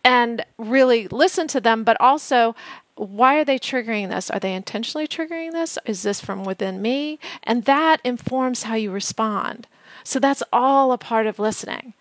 [0.04, 2.56] and really listen to them, but also
[2.96, 4.30] why are they triggering this?
[4.30, 5.78] Are they intentionally triggering this?
[5.86, 7.20] Is this from within me?
[7.44, 9.68] And that informs how you respond.
[10.04, 11.94] So that's all a part of listening.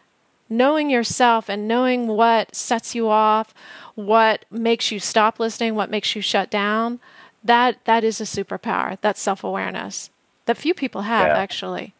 [0.48, 3.54] Knowing yourself and knowing what sets you off,
[3.94, 7.00] what makes you stop listening, what makes you shut down,
[7.42, 8.98] that that is a superpower.
[9.00, 10.10] That's self-awareness
[10.46, 11.38] that few people have yeah.
[11.38, 11.94] actually.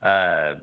[0.00, 0.56] Uh,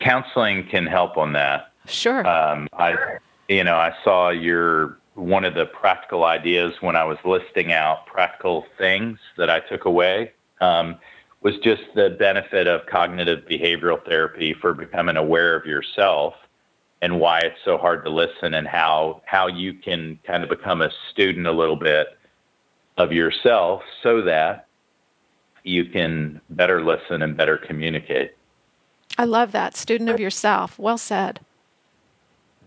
[0.00, 1.72] counseling can help on that.
[1.86, 2.26] Sure.
[2.26, 7.18] Um, I, you know, I saw your one of the practical ideas when I was
[7.24, 10.96] listing out practical things that I took away um,
[11.42, 16.34] was just the benefit of cognitive behavioral therapy for becoming aware of yourself
[17.02, 20.82] and why it's so hard to listen and how how you can kind of become
[20.82, 22.16] a student a little bit
[22.96, 24.66] of yourself so that
[25.64, 28.32] you can better listen and better communicate.
[29.16, 29.76] I love that.
[29.76, 30.78] Student of yourself.
[30.78, 31.40] Well said.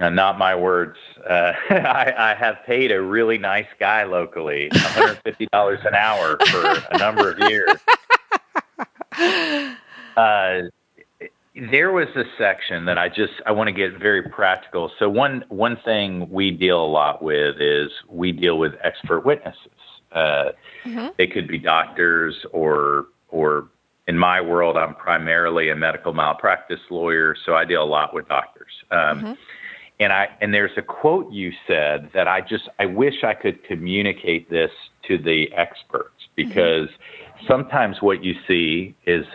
[0.09, 0.97] Not my words.
[1.29, 6.97] Uh, I, I, have paid a really nice guy locally $150 an hour for a
[6.97, 7.77] number of years.
[10.17, 10.63] Uh,
[11.69, 14.91] there was a section that I just I want to get very practical.
[14.99, 19.71] So one one thing we deal a lot with is we deal with expert witnesses.
[20.11, 20.51] Uh,
[20.83, 21.07] mm-hmm.
[21.17, 23.69] They could be doctors or or
[24.07, 28.27] in my world, I'm primarily a medical malpractice lawyer, so I deal a lot with
[28.27, 28.71] doctors.
[28.91, 29.33] Um, mm-hmm
[30.01, 33.63] and I and there's a quote you said that I just I wish I could
[33.63, 34.71] communicate this
[35.07, 36.49] to the experts mm-hmm.
[36.49, 37.47] because mm-hmm.
[37.47, 39.25] sometimes what you see is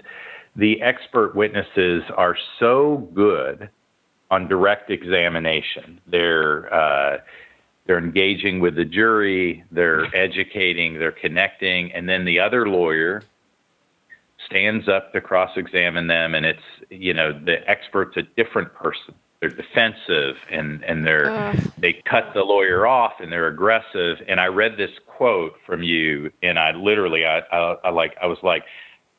[0.56, 3.70] the expert witnesses are so good
[4.30, 6.00] on direct examination.
[6.08, 7.18] They're uh,
[7.86, 13.22] they're engaging with the jury, they're educating, they're connecting, and then the other lawyer
[14.46, 19.14] stands up to cross-examine them, and it's you know the expert's a different person
[19.48, 21.56] they're defensive and and they're uh.
[21.78, 26.30] they cut the lawyer off and they're aggressive and i read this quote from you
[26.42, 28.64] and i literally I, I, I like i was like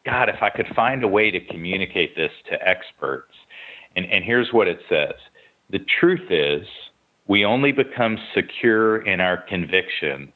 [0.05, 3.33] god if i could find a way to communicate this to experts
[3.95, 5.15] and and here's what it says
[5.69, 6.67] the truth is
[7.27, 10.33] We only become secure in our convictions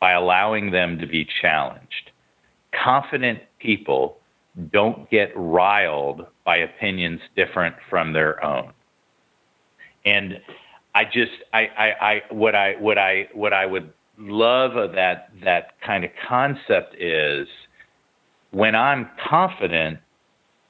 [0.00, 2.10] by allowing them to be challenged.
[2.72, 4.18] Confident people
[4.72, 8.72] don't get riled by opinions different from their own.
[10.06, 10.40] And
[10.94, 15.30] I just I, I, I what I what I what I would love of that
[15.44, 17.46] that kind of concept is
[18.50, 19.98] when I'm confident,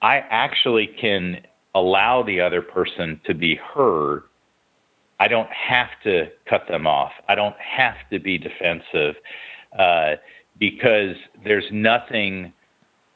[0.02, 1.42] I actually can
[1.74, 4.24] allow the other person to be heard.
[5.20, 7.12] I don't have to cut them off.
[7.28, 9.14] I don't have to be defensive
[9.78, 10.16] uh,
[10.58, 12.52] because there's nothing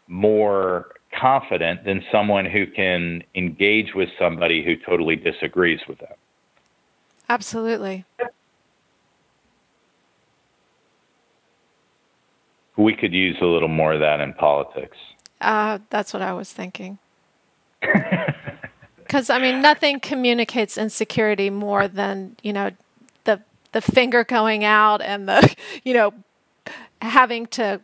[0.06, 6.14] more confident than someone who can engage with somebody who totally disagrees with them.
[7.28, 8.04] Absolutely.
[12.76, 14.96] We could use a little more of that in politics.
[15.40, 16.98] Uh, that's what I was thinking.
[19.10, 22.70] Because I mean, nothing communicates insecurity more than you know
[23.24, 23.42] the
[23.72, 25.52] the finger going out and the
[25.82, 26.14] you know
[27.02, 27.80] having to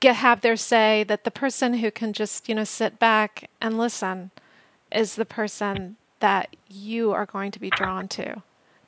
[0.00, 1.04] get have their say.
[1.04, 4.30] That the person who can just you know sit back and listen
[4.90, 8.42] is the person that you are going to be drawn to,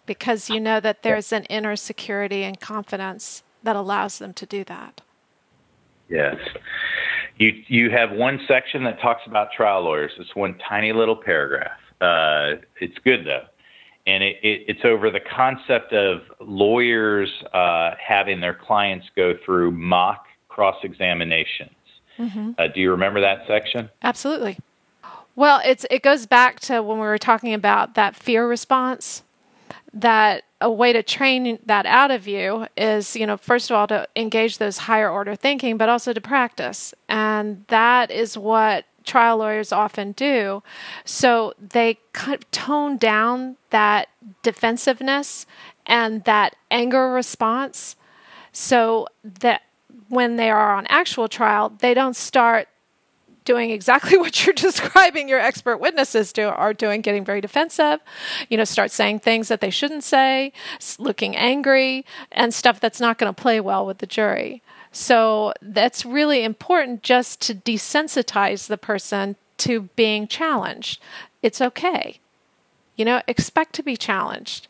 [0.07, 4.65] because you know that there's an inner security and confidence that allows them to do
[4.65, 5.01] that.
[6.09, 6.37] Yes.
[7.39, 10.13] You you have one section that talks about trial lawyers.
[10.19, 11.79] It's one tiny little paragraph.
[12.01, 13.47] Uh, it's good though,
[14.07, 19.71] and it, it, it's over the concept of lawyers uh, having their clients go through
[19.71, 21.71] mock cross examinations.
[22.19, 22.53] Mm-hmm.
[22.59, 23.89] Uh, do you remember that section?
[24.03, 24.59] Absolutely.
[25.35, 29.23] Well, it's it goes back to when we were talking about that fear response
[29.95, 33.87] that a way to train that out of you is, you know, first of all,
[33.87, 36.95] to engage those higher order thinking, but also to practice.
[37.09, 40.63] And that is what trial lawyers often do.
[41.05, 44.09] So they kind of tone down that
[44.43, 45.47] defensiveness
[45.87, 47.97] and that anger response
[48.53, 49.63] so that
[50.09, 52.69] when they are on actual trial, they don't start
[53.45, 58.01] doing exactly what you're describing your expert witnesses do are doing getting very defensive
[58.49, 60.53] you know start saying things that they shouldn't say
[60.99, 64.63] looking angry and stuff that's not going to play well with the jury.
[64.95, 71.01] So that's really important just to desensitize the person to being challenged.
[71.43, 72.21] It's okay.
[72.97, 74.69] You know expect to be challenged.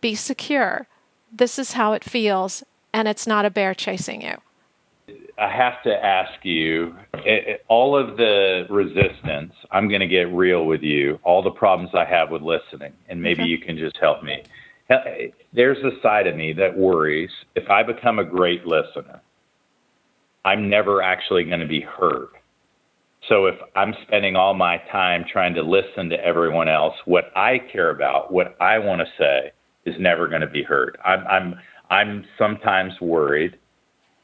[0.00, 0.86] Be secure.
[1.32, 2.62] This is how it feels
[2.92, 4.38] and it's not a bear chasing you
[5.42, 9.52] I have to ask you it, it, all of the resistance.
[9.72, 11.18] I'm going to get real with you.
[11.24, 13.50] All the problems I have with listening, and maybe okay.
[13.50, 14.44] you can just help me.
[14.88, 19.20] Eh, there's a side of me that worries if I become a great listener,
[20.44, 22.28] I'm never actually going to be heard.
[23.28, 27.58] So if I'm spending all my time trying to listen to everyone else, what I
[27.58, 29.52] care about, what I want to say,
[29.86, 30.98] is never going to be heard.
[31.04, 31.54] I'm I'm
[31.90, 33.58] I'm sometimes worried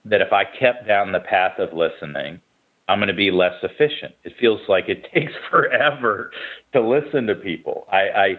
[0.09, 2.41] that if I kept down the path of listening,
[2.89, 4.15] I'm going to be less efficient.
[4.25, 6.31] It feels like it takes forever
[6.73, 7.87] to listen to people.
[7.91, 8.35] I, I,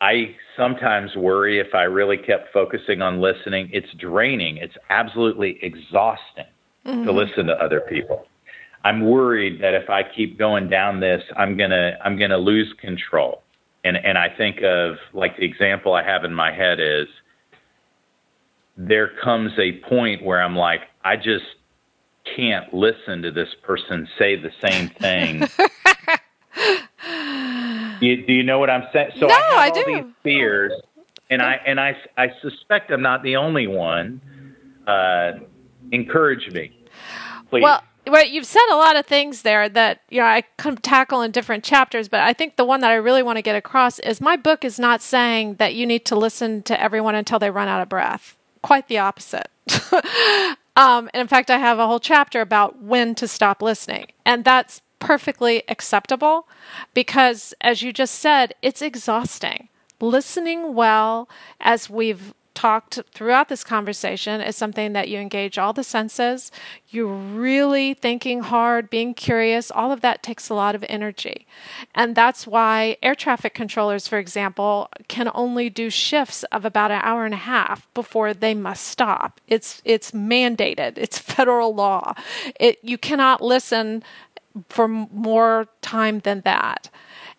[0.00, 4.56] I sometimes worry if I really kept focusing on listening, it's draining.
[4.56, 6.46] It's absolutely exhausting
[6.86, 7.04] mm-hmm.
[7.04, 8.26] to listen to other people.
[8.84, 13.42] I'm worried that if I keep going down this, I'm gonna I'm gonna lose control.
[13.84, 17.06] And and I think of like the example I have in my head is
[18.76, 21.44] there comes a point where I'm like, I just
[22.36, 25.40] can't listen to this person say the same thing.
[28.00, 29.12] you, do you know what I'm saying?
[29.18, 30.02] So no, I have I all do.
[30.02, 30.72] these fears,
[31.30, 34.20] and I and I I suspect I'm not the only one.
[34.86, 35.32] Uh,
[35.90, 36.76] encourage me,
[37.50, 37.62] please.
[37.62, 41.22] Well, well, you've said a lot of things there that you know I can tackle
[41.22, 43.98] in different chapters, but I think the one that I really want to get across
[44.00, 47.50] is my book is not saying that you need to listen to everyone until they
[47.50, 49.48] run out of breath quite the opposite.
[50.76, 54.06] um, and in fact, I have a whole chapter about when to stop listening.
[54.24, 56.48] And that's perfectly acceptable
[56.94, 59.68] because, as you just said, it's exhausting.
[60.00, 61.28] Listening well,
[61.60, 66.52] as we've talked throughout this conversation is something that you engage all the senses.
[66.90, 69.72] You're really thinking hard, being curious.
[69.72, 71.44] All of that takes a lot of energy.
[71.92, 77.00] And that's why air traffic controllers, for example, can only do shifts of about an
[77.02, 79.40] hour and a half before they must stop.
[79.48, 80.98] It's it's mandated.
[80.98, 82.14] It's federal law.
[82.60, 84.04] It you cannot listen
[84.68, 86.90] for more time than that.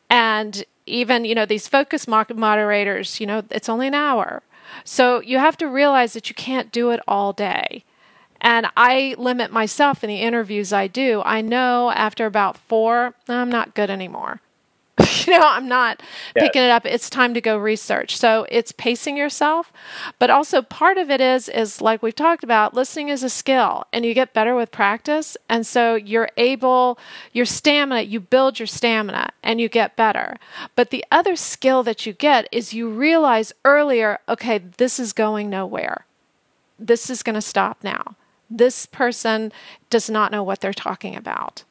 [0.10, 4.44] And even, you know, these focus moderators, you know, it's only an hour
[4.84, 7.84] so you have to realize that you can't do it all day.
[8.42, 11.22] And I limit myself in the interviews I do.
[11.26, 14.42] I know after about four, I'm not good anymore.
[15.26, 16.02] you know, I'm not
[16.36, 16.46] yes.
[16.46, 16.86] picking it up.
[16.86, 18.16] It's time to go research.
[18.16, 19.74] So it's pacing yourself,
[20.20, 23.86] but also part of it is is like we've talked about, listening is a skill
[23.92, 25.36] and you get better with practice.
[25.50, 27.00] And so you're able
[27.32, 30.38] your stamina, you build your stamina and you get better.
[30.76, 35.50] But the other skill that you get is you realize earlier, okay, this is going
[35.50, 36.06] nowhere.
[36.78, 38.16] This is going to stop now.
[38.48, 39.52] This person
[39.90, 41.64] does not know what they're talking about.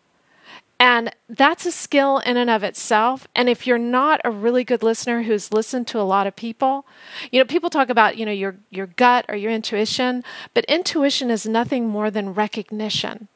[0.82, 3.28] And that's a skill in and of itself.
[3.36, 6.84] And if you're not a really good listener who's listened to a lot of people,
[7.30, 10.24] you know, people talk about, you know, your your gut or your intuition,
[10.54, 13.28] but intuition is nothing more than recognition.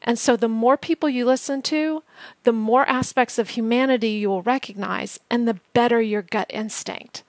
[0.00, 2.02] And so the more people you listen to,
[2.44, 7.22] the more aspects of humanity you will recognize and the better your gut instinct.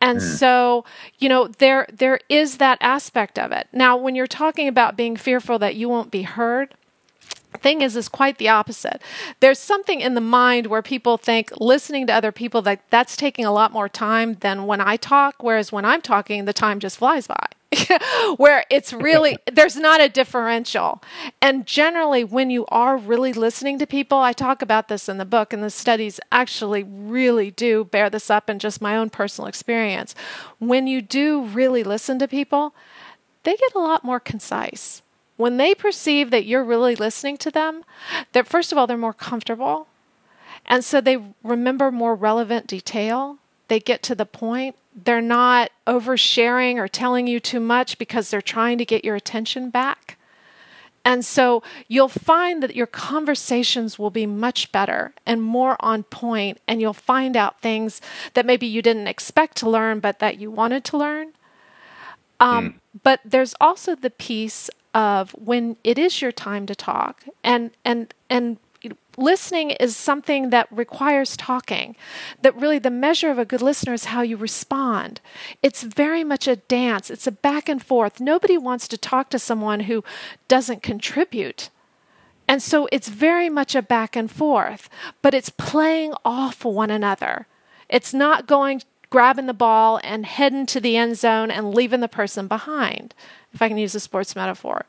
[0.00, 0.38] And mm.
[0.38, 0.84] so,
[1.18, 3.66] you know, there there is that aspect of it.
[3.72, 6.76] Now, when you're talking about being fearful that you won't be heard,
[7.56, 9.02] thing is is quite the opposite.
[9.40, 13.44] There's something in the mind where people think listening to other people that that's taking
[13.44, 16.98] a lot more time than when i talk whereas when i'm talking the time just
[16.98, 17.46] flies by.
[18.36, 21.02] Where it's really there's not a differential.
[21.42, 25.24] And generally when you are really listening to people i talk about this in the
[25.24, 29.48] book and the studies actually really do bear this up in just my own personal
[29.48, 30.14] experience.
[30.58, 32.74] When you do really listen to people
[33.42, 35.02] they get a lot more concise
[35.36, 37.84] when they perceive that you're really listening to them,
[38.32, 39.86] that first of all, they're more comfortable.
[40.64, 43.38] And so they remember more relevant detail.
[43.68, 44.76] They get to the point.
[44.94, 49.70] They're not oversharing or telling you too much because they're trying to get your attention
[49.70, 50.18] back.
[51.04, 56.60] And so you'll find that your conversations will be much better and more on point,
[56.66, 58.00] and you'll find out things
[58.34, 61.32] that maybe you didn't expect to learn, but that you wanted to learn.
[62.40, 62.74] Um, mm.
[63.04, 67.24] But there's also the piece of when it is your time to talk.
[67.44, 68.56] And and and
[69.18, 71.96] listening is something that requires talking
[72.42, 75.20] that really the measure of a good listener is how you respond.
[75.62, 77.10] It's very much a dance.
[77.10, 78.20] It's a back and forth.
[78.20, 80.02] Nobody wants to talk to someone who
[80.48, 81.70] doesn't contribute.
[82.48, 84.88] And so it's very much a back and forth
[85.20, 87.46] but it's playing off one another.
[87.88, 92.08] It's not going grabbing the ball and heading to the end zone and leaving the
[92.08, 93.14] person behind
[93.56, 94.84] if I can use a sports metaphor.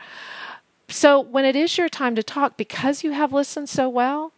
[0.90, 4.34] So, when it is your time to talk, because you have listened so well,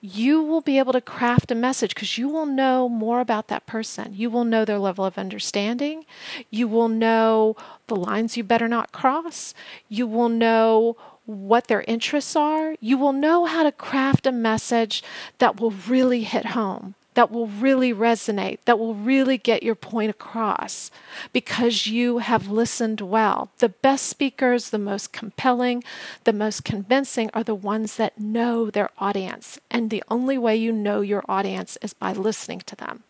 [0.00, 3.66] you will be able to craft a message because you will know more about that
[3.66, 4.12] person.
[4.14, 6.04] You will know their level of understanding.
[6.50, 7.56] You will know
[7.86, 9.54] the lines you better not cross.
[9.88, 12.74] You will know what their interests are.
[12.80, 15.02] You will know how to craft a message
[15.38, 20.08] that will really hit home that will really resonate, that will really get your point
[20.08, 20.90] across
[21.34, 23.50] because you have listened well.
[23.58, 25.84] The best speakers, the most compelling,
[26.24, 29.60] the most convincing are the ones that know their audience.
[29.70, 33.02] And the only way you know your audience is by listening to them.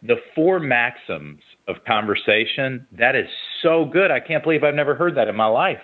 [0.00, 3.26] The four maxims of conversation, that is
[3.64, 4.12] so good.
[4.12, 5.82] I can't believe I've never heard that in my life.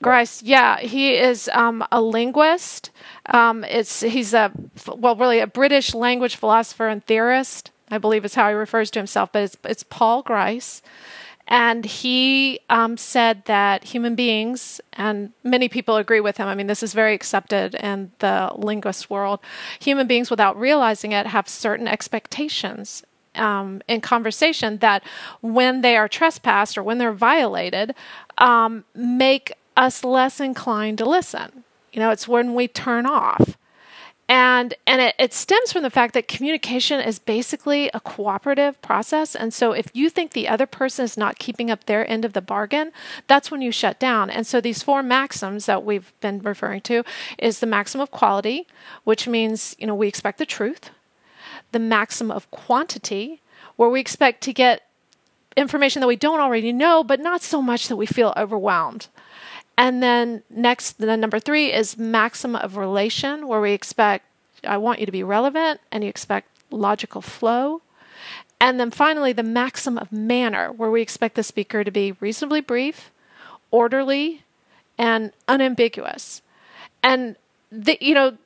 [0.00, 2.90] Grice, yeah, he is um, a linguist.
[3.30, 4.52] Um, it's he's a
[4.96, 7.70] well, really a British language philosopher and theorist.
[7.90, 10.82] I believe is how he refers to himself, but it's it's Paul Grice,
[11.46, 16.46] and he um, said that human beings, and many people agree with him.
[16.46, 19.40] I mean, this is very accepted in the linguist world.
[19.80, 23.04] Human beings, without realizing it, have certain expectations
[23.34, 25.02] um, in conversation that
[25.40, 27.94] when they are trespassed or when they're violated,
[28.38, 31.64] um, make us less inclined to listen.
[31.92, 33.56] You know, it's when we turn off.
[34.28, 39.34] And and it, it stems from the fact that communication is basically a cooperative process.
[39.34, 42.32] And so if you think the other person is not keeping up their end of
[42.32, 42.92] the bargain,
[43.26, 44.30] that's when you shut down.
[44.30, 47.02] And so these four maxims that we've been referring to
[47.38, 48.68] is the maxim of quality,
[49.02, 50.90] which means, you know, we expect the truth,
[51.72, 53.40] the maxim of quantity,
[53.74, 54.82] where we expect to get
[55.56, 59.08] information that we don't already know, but not so much that we feel overwhelmed.
[59.80, 64.26] And then next, the number three is maxim of relation, where we expect,
[64.62, 67.80] I want you to be relevant and you expect logical flow.
[68.60, 72.60] And then finally, the maxim of manner, where we expect the speaker to be reasonably
[72.60, 73.10] brief,
[73.70, 74.42] orderly,
[74.98, 76.42] and unambiguous.
[77.02, 77.36] And
[77.72, 78.36] the, you know,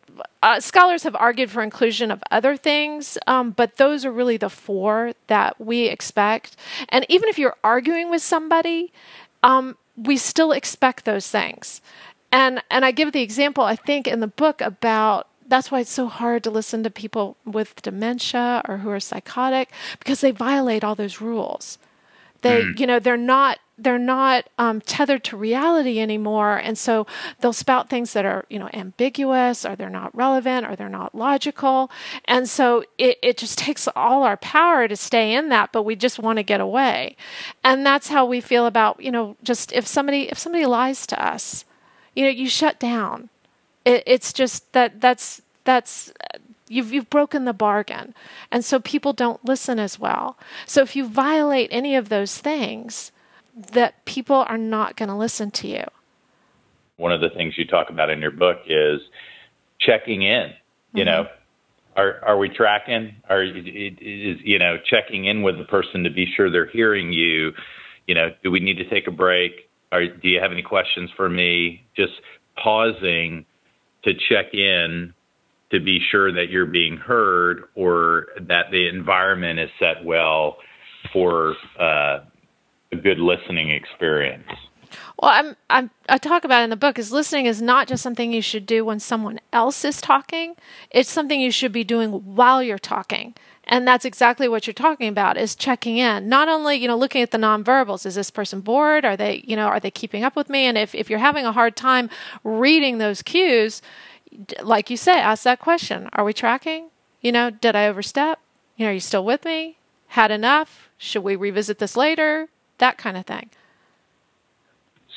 [0.40, 4.48] uh, scholars have argued for inclusion of other things, um, but those are really the
[4.48, 6.54] four that we expect.
[6.90, 8.92] And even if you're arguing with somebody,
[9.42, 11.80] um, we still expect those things.
[12.32, 15.90] And and I give the example I think in the book about that's why it's
[15.90, 20.82] so hard to listen to people with dementia or who are psychotic because they violate
[20.82, 21.78] all those rules.
[22.40, 22.78] They, mm.
[22.78, 26.56] you know, they're not they're not um, tethered to reality anymore.
[26.56, 27.06] And so
[27.40, 31.14] they'll spout things that are you know ambiguous or they're not relevant or they're not
[31.14, 31.90] logical.
[32.26, 35.96] And so it, it just takes all our power to stay in that but we
[35.96, 37.16] just want to get away.
[37.62, 41.24] And that's how we feel about you know just if somebody if somebody lies to
[41.24, 41.64] us
[42.14, 43.28] you know you shut down.
[43.84, 46.12] It, it's just that that's that's
[46.68, 48.14] you've you've broken the bargain.
[48.50, 50.38] And so people don't listen as well.
[50.66, 53.10] So if you violate any of those things
[53.72, 55.84] that people are not going to listen to you.
[56.96, 59.00] One of the things you talk about in your book is
[59.80, 60.50] checking in.
[60.50, 60.98] Mm-hmm.
[60.98, 61.26] You know,
[61.96, 63.16] are are we tracking?
[63.28, 67.52] Are is you know checking in with the person to be sure they're hearing you?
[68.06, 69.52] You know, do we need to take a break?
[69.92, 71.84] Or do you have any questions for me?
[71.96, 72.12] Just
[72.56, 73.44] pausing
[74.04, 75.14] to check in
[75.70, 80.58] to be sure that you're being heard or that the environment is set well
[81.12, 82.20] for uh,
[82.94, 84.48] a good listening experience?
[85.20, 88.32] Well, I'm, I'm, I talk about in the book is listening is not just something
[88.32, 90.54] you should do when someone else is talking.
[90.90, 93.34] It's something you should be doing while you're talking.
[93.66, 96.28] And that's exactly what you're talking about is checking in.
[96.28, 98.04] Not only, you know, looking at the nonverbals.
[98.04, 99.04] Is this person bored?
[99.04, 100.66] Are they, you know, are they keeping up with me?
[100.66, 102.10] And if, if you're having a hard time
[102.42, 103.80] reading those cues,
[104.62, 106.10] like you say, ask that question.
[106.12, 106.90] Are we tracking?
[107.22, 108.38] You know, did I overstep?
[108.76, 109.78] You know, are you still with me?
[110.08, 110.90] Had enough?
[110.98, 112.48] Should we revisit this later?
[112.78, 113.50] That kind of thing.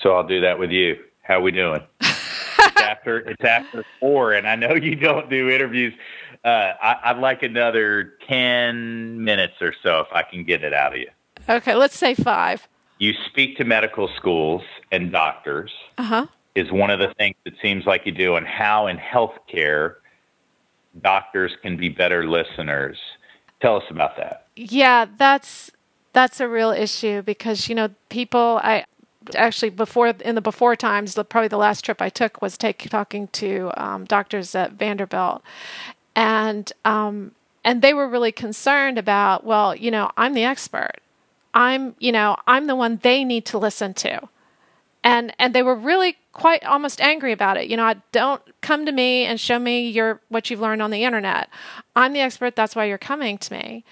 [0.01, 0.97] So I'll do that with you.
[1.23, 1.81] How we doing?
[2.01, 5.93] it's after it's after four, and I know you don't do interviews.
[6.43, 10.93] Uh, I, would like another ten minutes or so if I can get it out
[10.93, 11.09] of you.
[11.49, 12.67] Okay, let's say five.
[12.99, 15.71] You speak to medical schools and doctors.
[15.97, 16.27] Uh huh.
[16.55, 19.95] Is one of the things that seems like you do, and how in healthcare
[21.01, 22.97] doctors can be better listeners.
[23.61, 24.47] Tell us about that.
[24.55, 25.71] Yeah, that's
[26.17, 28.85] that's a real issue because you know people I
[29.35, 32.79] actually before in the before times the, probably the last trip I took was take
[32.89, 35.43] talking to um, doctors at Vanderbilt.
[36.15, 40.93] And um, and they were really concerned about well you know I'm the expert.
[41.53, 44.27] I'm you know I'm the one they need to listen to.
[45.03, 47.67] And and they were really quite almost angry about it.
[47.67, 51.03] You know don't come to me and show me your what you've learned on the
[51.03, 51.47] internet.
[51.95, 52.55] I'm the expert.
[52.55, 53.83] That's why you're coming to me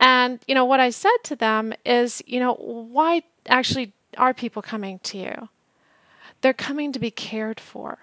[0.00, 4.62] and, you know, what I said to them is, you know, why actually are people
[4.62, 5.48] coming to you?
[6.40, 7.98] They're coming to be cared for.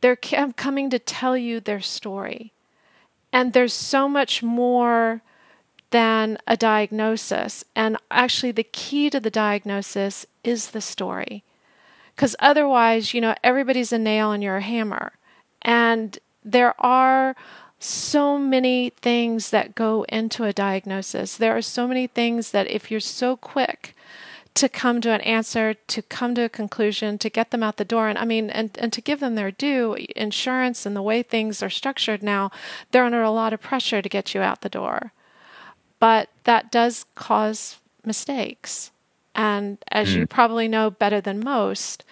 [0.00, 2.52] They're um, coming to tell you their story.
[3.32, 5.20] And there's so much more
[5.90, 7.64] than a diagnosis.
[7.74, 11.42] And actually, the key to the diagnosis is the story.
[12.14, 15.12] Because otherwise, you know, everybody's a nail and you're a hammer.
[15.62, 17.34] And there are
[17.78, 21.36] so many things that go into a diagnosis.
[21.36, 23.94] There are so many things that if you're so quick
[24.54, 27.84] to come to an answer, to come to a conclusion, to get them out the
[27.84, 31.22] door, and I mean, and, and to give them their due, insurance and the way
[31.22, 32.50] things are structured now,
[32.90, 35.12] they're under a lot of pressure to get you out the door.
[36.00, 38.90] But that does cause mistakes.
[39.34, 40.16] And as mm.
[40.16, 42.04] you probably know better than most,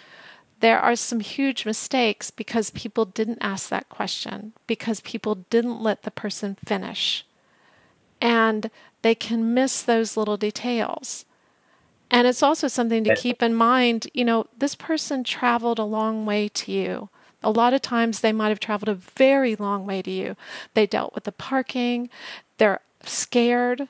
[0.60, 6.02] there are some huge mistakes because people didn't ask that question, because people didn't let
[6.02, 7.26] the person finish.
[8.20, 8.70] And
[9.02, 11.26] they can miss those little details.
[12.10, 14.08] And it's also something to keep in mind.
[14.14, 17.08] You know, this person traveled a long way to you.
[17.42, 20.36] A lot of times they might have traveled a very long way to you.
[20.74, 22.08] They dealt with the parking,
[22.58, 23.88] they're scared,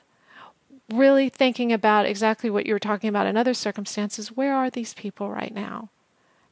[0.89, 4.35] really thinking about exactly what you were talking about in other circumstances.
[4.35, 5.89] Where are these people right now?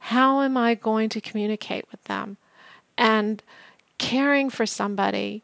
[0.06, 2.36] How am I going to communicate with them?
[2.96, 3.42] And
[3.98, 5.42] caring for somebody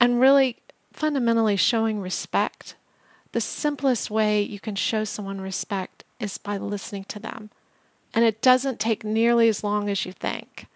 [0.00, 0.56] and really
[0.94, 2.74] fundamentally showing respect.
[3.32, 7.50] The simplest way you can show someone respect is by listening to them.
[8.14, 10.68] And it doesn't take nearly as long as you think.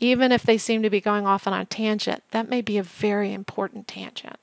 [0.00, 2.82] Even if they seem to be going off on a tangent, that may be a
[2.82, 4.36] very important tangent.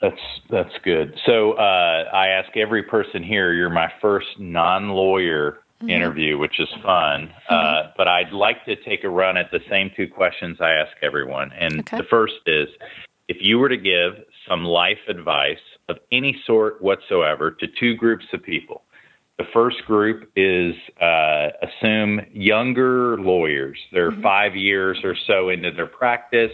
[0.00, 1.18] That's that's good.
[1.26, 3.52] So uh, I ask every person here.
[3.52, 5.90] You're my first non-lawyer mm-hmm.
[5.90, 7.30] interview, which is fun.
[7.48, 7.88] Uh, mm-hmm.
[7.88, 10.92] Uh, but I'd like to take a run at the same two questions I ask
[11.02, 11.52] everyone.
[11.52, 11.98] And okay.
[11.98, 12.68] the first is
[13.28, 15.58] if you were to give some life advice
[15.88, 18.82] of any sort whatsoever to two groups of people,
[19.38, 23.78] the first group is uh, assume younger lawyers.
[23.92, 24.22] They're mm-hmm.
[24.22, 26.52] five years or so into their practice.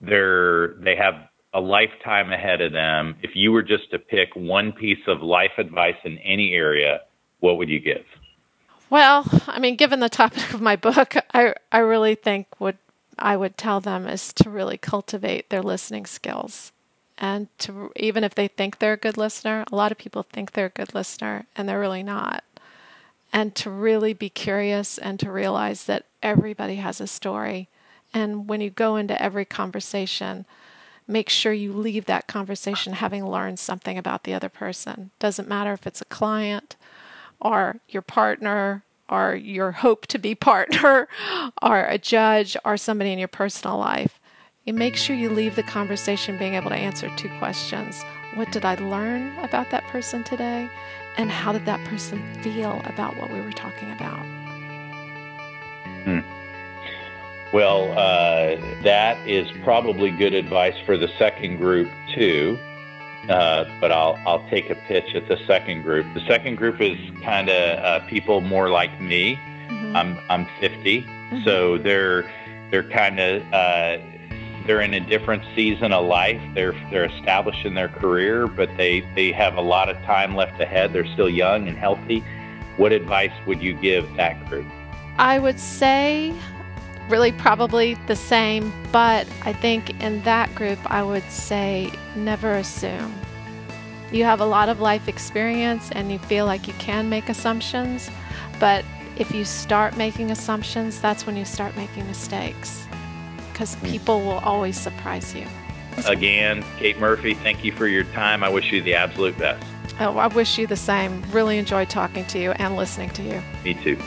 [0.00, 1.14] They're they have
[1.54, 3.16] a lifetime ahead of them.
[3.22, 7.00] If you were just to pick one piece of life advice in any area,
[7.40, 8.04] what would you give?
[8.92, 12.76] Well, I mean, given the topic of my book, I I really think what
[13.18, 16.72] I would tell them is to really cultivate their listening skills
[17.16, 20.52] and to even if they think they're a good listener, a lot of people think
[20.52, 22.44] they're a good listener and they're really not.
[23.32, 27.68] And to really be curious and to realize that everybody has a story.
[28.12, 30.44] And when you go into every conversation,
[31.08, 35.12] make sure you leave that conversation having learned something about the other person.
[35.18, 36.76] Doesn't matter if it's a client
[37.42, 41.08] or your partner or your hope to be partner
[41.60, 44.18] or a judge or somebody in your personal life.
[44.64, 48.02] You make sure you leave the conversation being able to answer two questions.
[48.36, 50.70] What did I learn about that person today?
[51.18, 54.24] And how did that person feel about what we were talking about?
[56.04, 56.20] Hmm.
[57.52, 62.58] Well, uh, that is probably good advice for the second group too.
[63.28, 66.06] Uh, but I'll I'll take a pitch at the second group.
[66.14, 69.36] The second group is kind of uh, people more like me.
[69.68, 69.96] Mm-hmm.
[69.96, 71.44] I'm I'm 50, mm-hmm.
[71.44, 72.30] so they're
[72.70, 73.98] they're kind of uh,
[74.66, 76.40] they're in a different season of life.
[76.54, 80.60] They're they're established in their career, but they they have a lot of time left
[80.60, 80.92] ahead.
[80.92, 82.24] They're still young and healthy.
[82.76, 84.66] What advice would you give that group?
[85.18, 86.34] I would say
[87.08, 93.14] really probably the same, but I think in that group, I would say never assume.
[94.10, 98.10] You have a lot of life experience and you feel like you can make assumptions,
[98.60, 98.84] but
[99.16, 102.86] if you start making assumptions, that's when you start making mistakes
[103.52, 103.86] because hmm.
[103.86, 105.46] people will always surprise you.
[106.06, 108.42] Again, Kate Murphy, thank you for your time.
[108.42, 109.64] I wish you the absolute best.
[110.00, 111.22] Oh, I wish you the same.
[111.32, 113.42] Really enjoyed talking to you and listening to you.
[113.62, 113.98] Me too.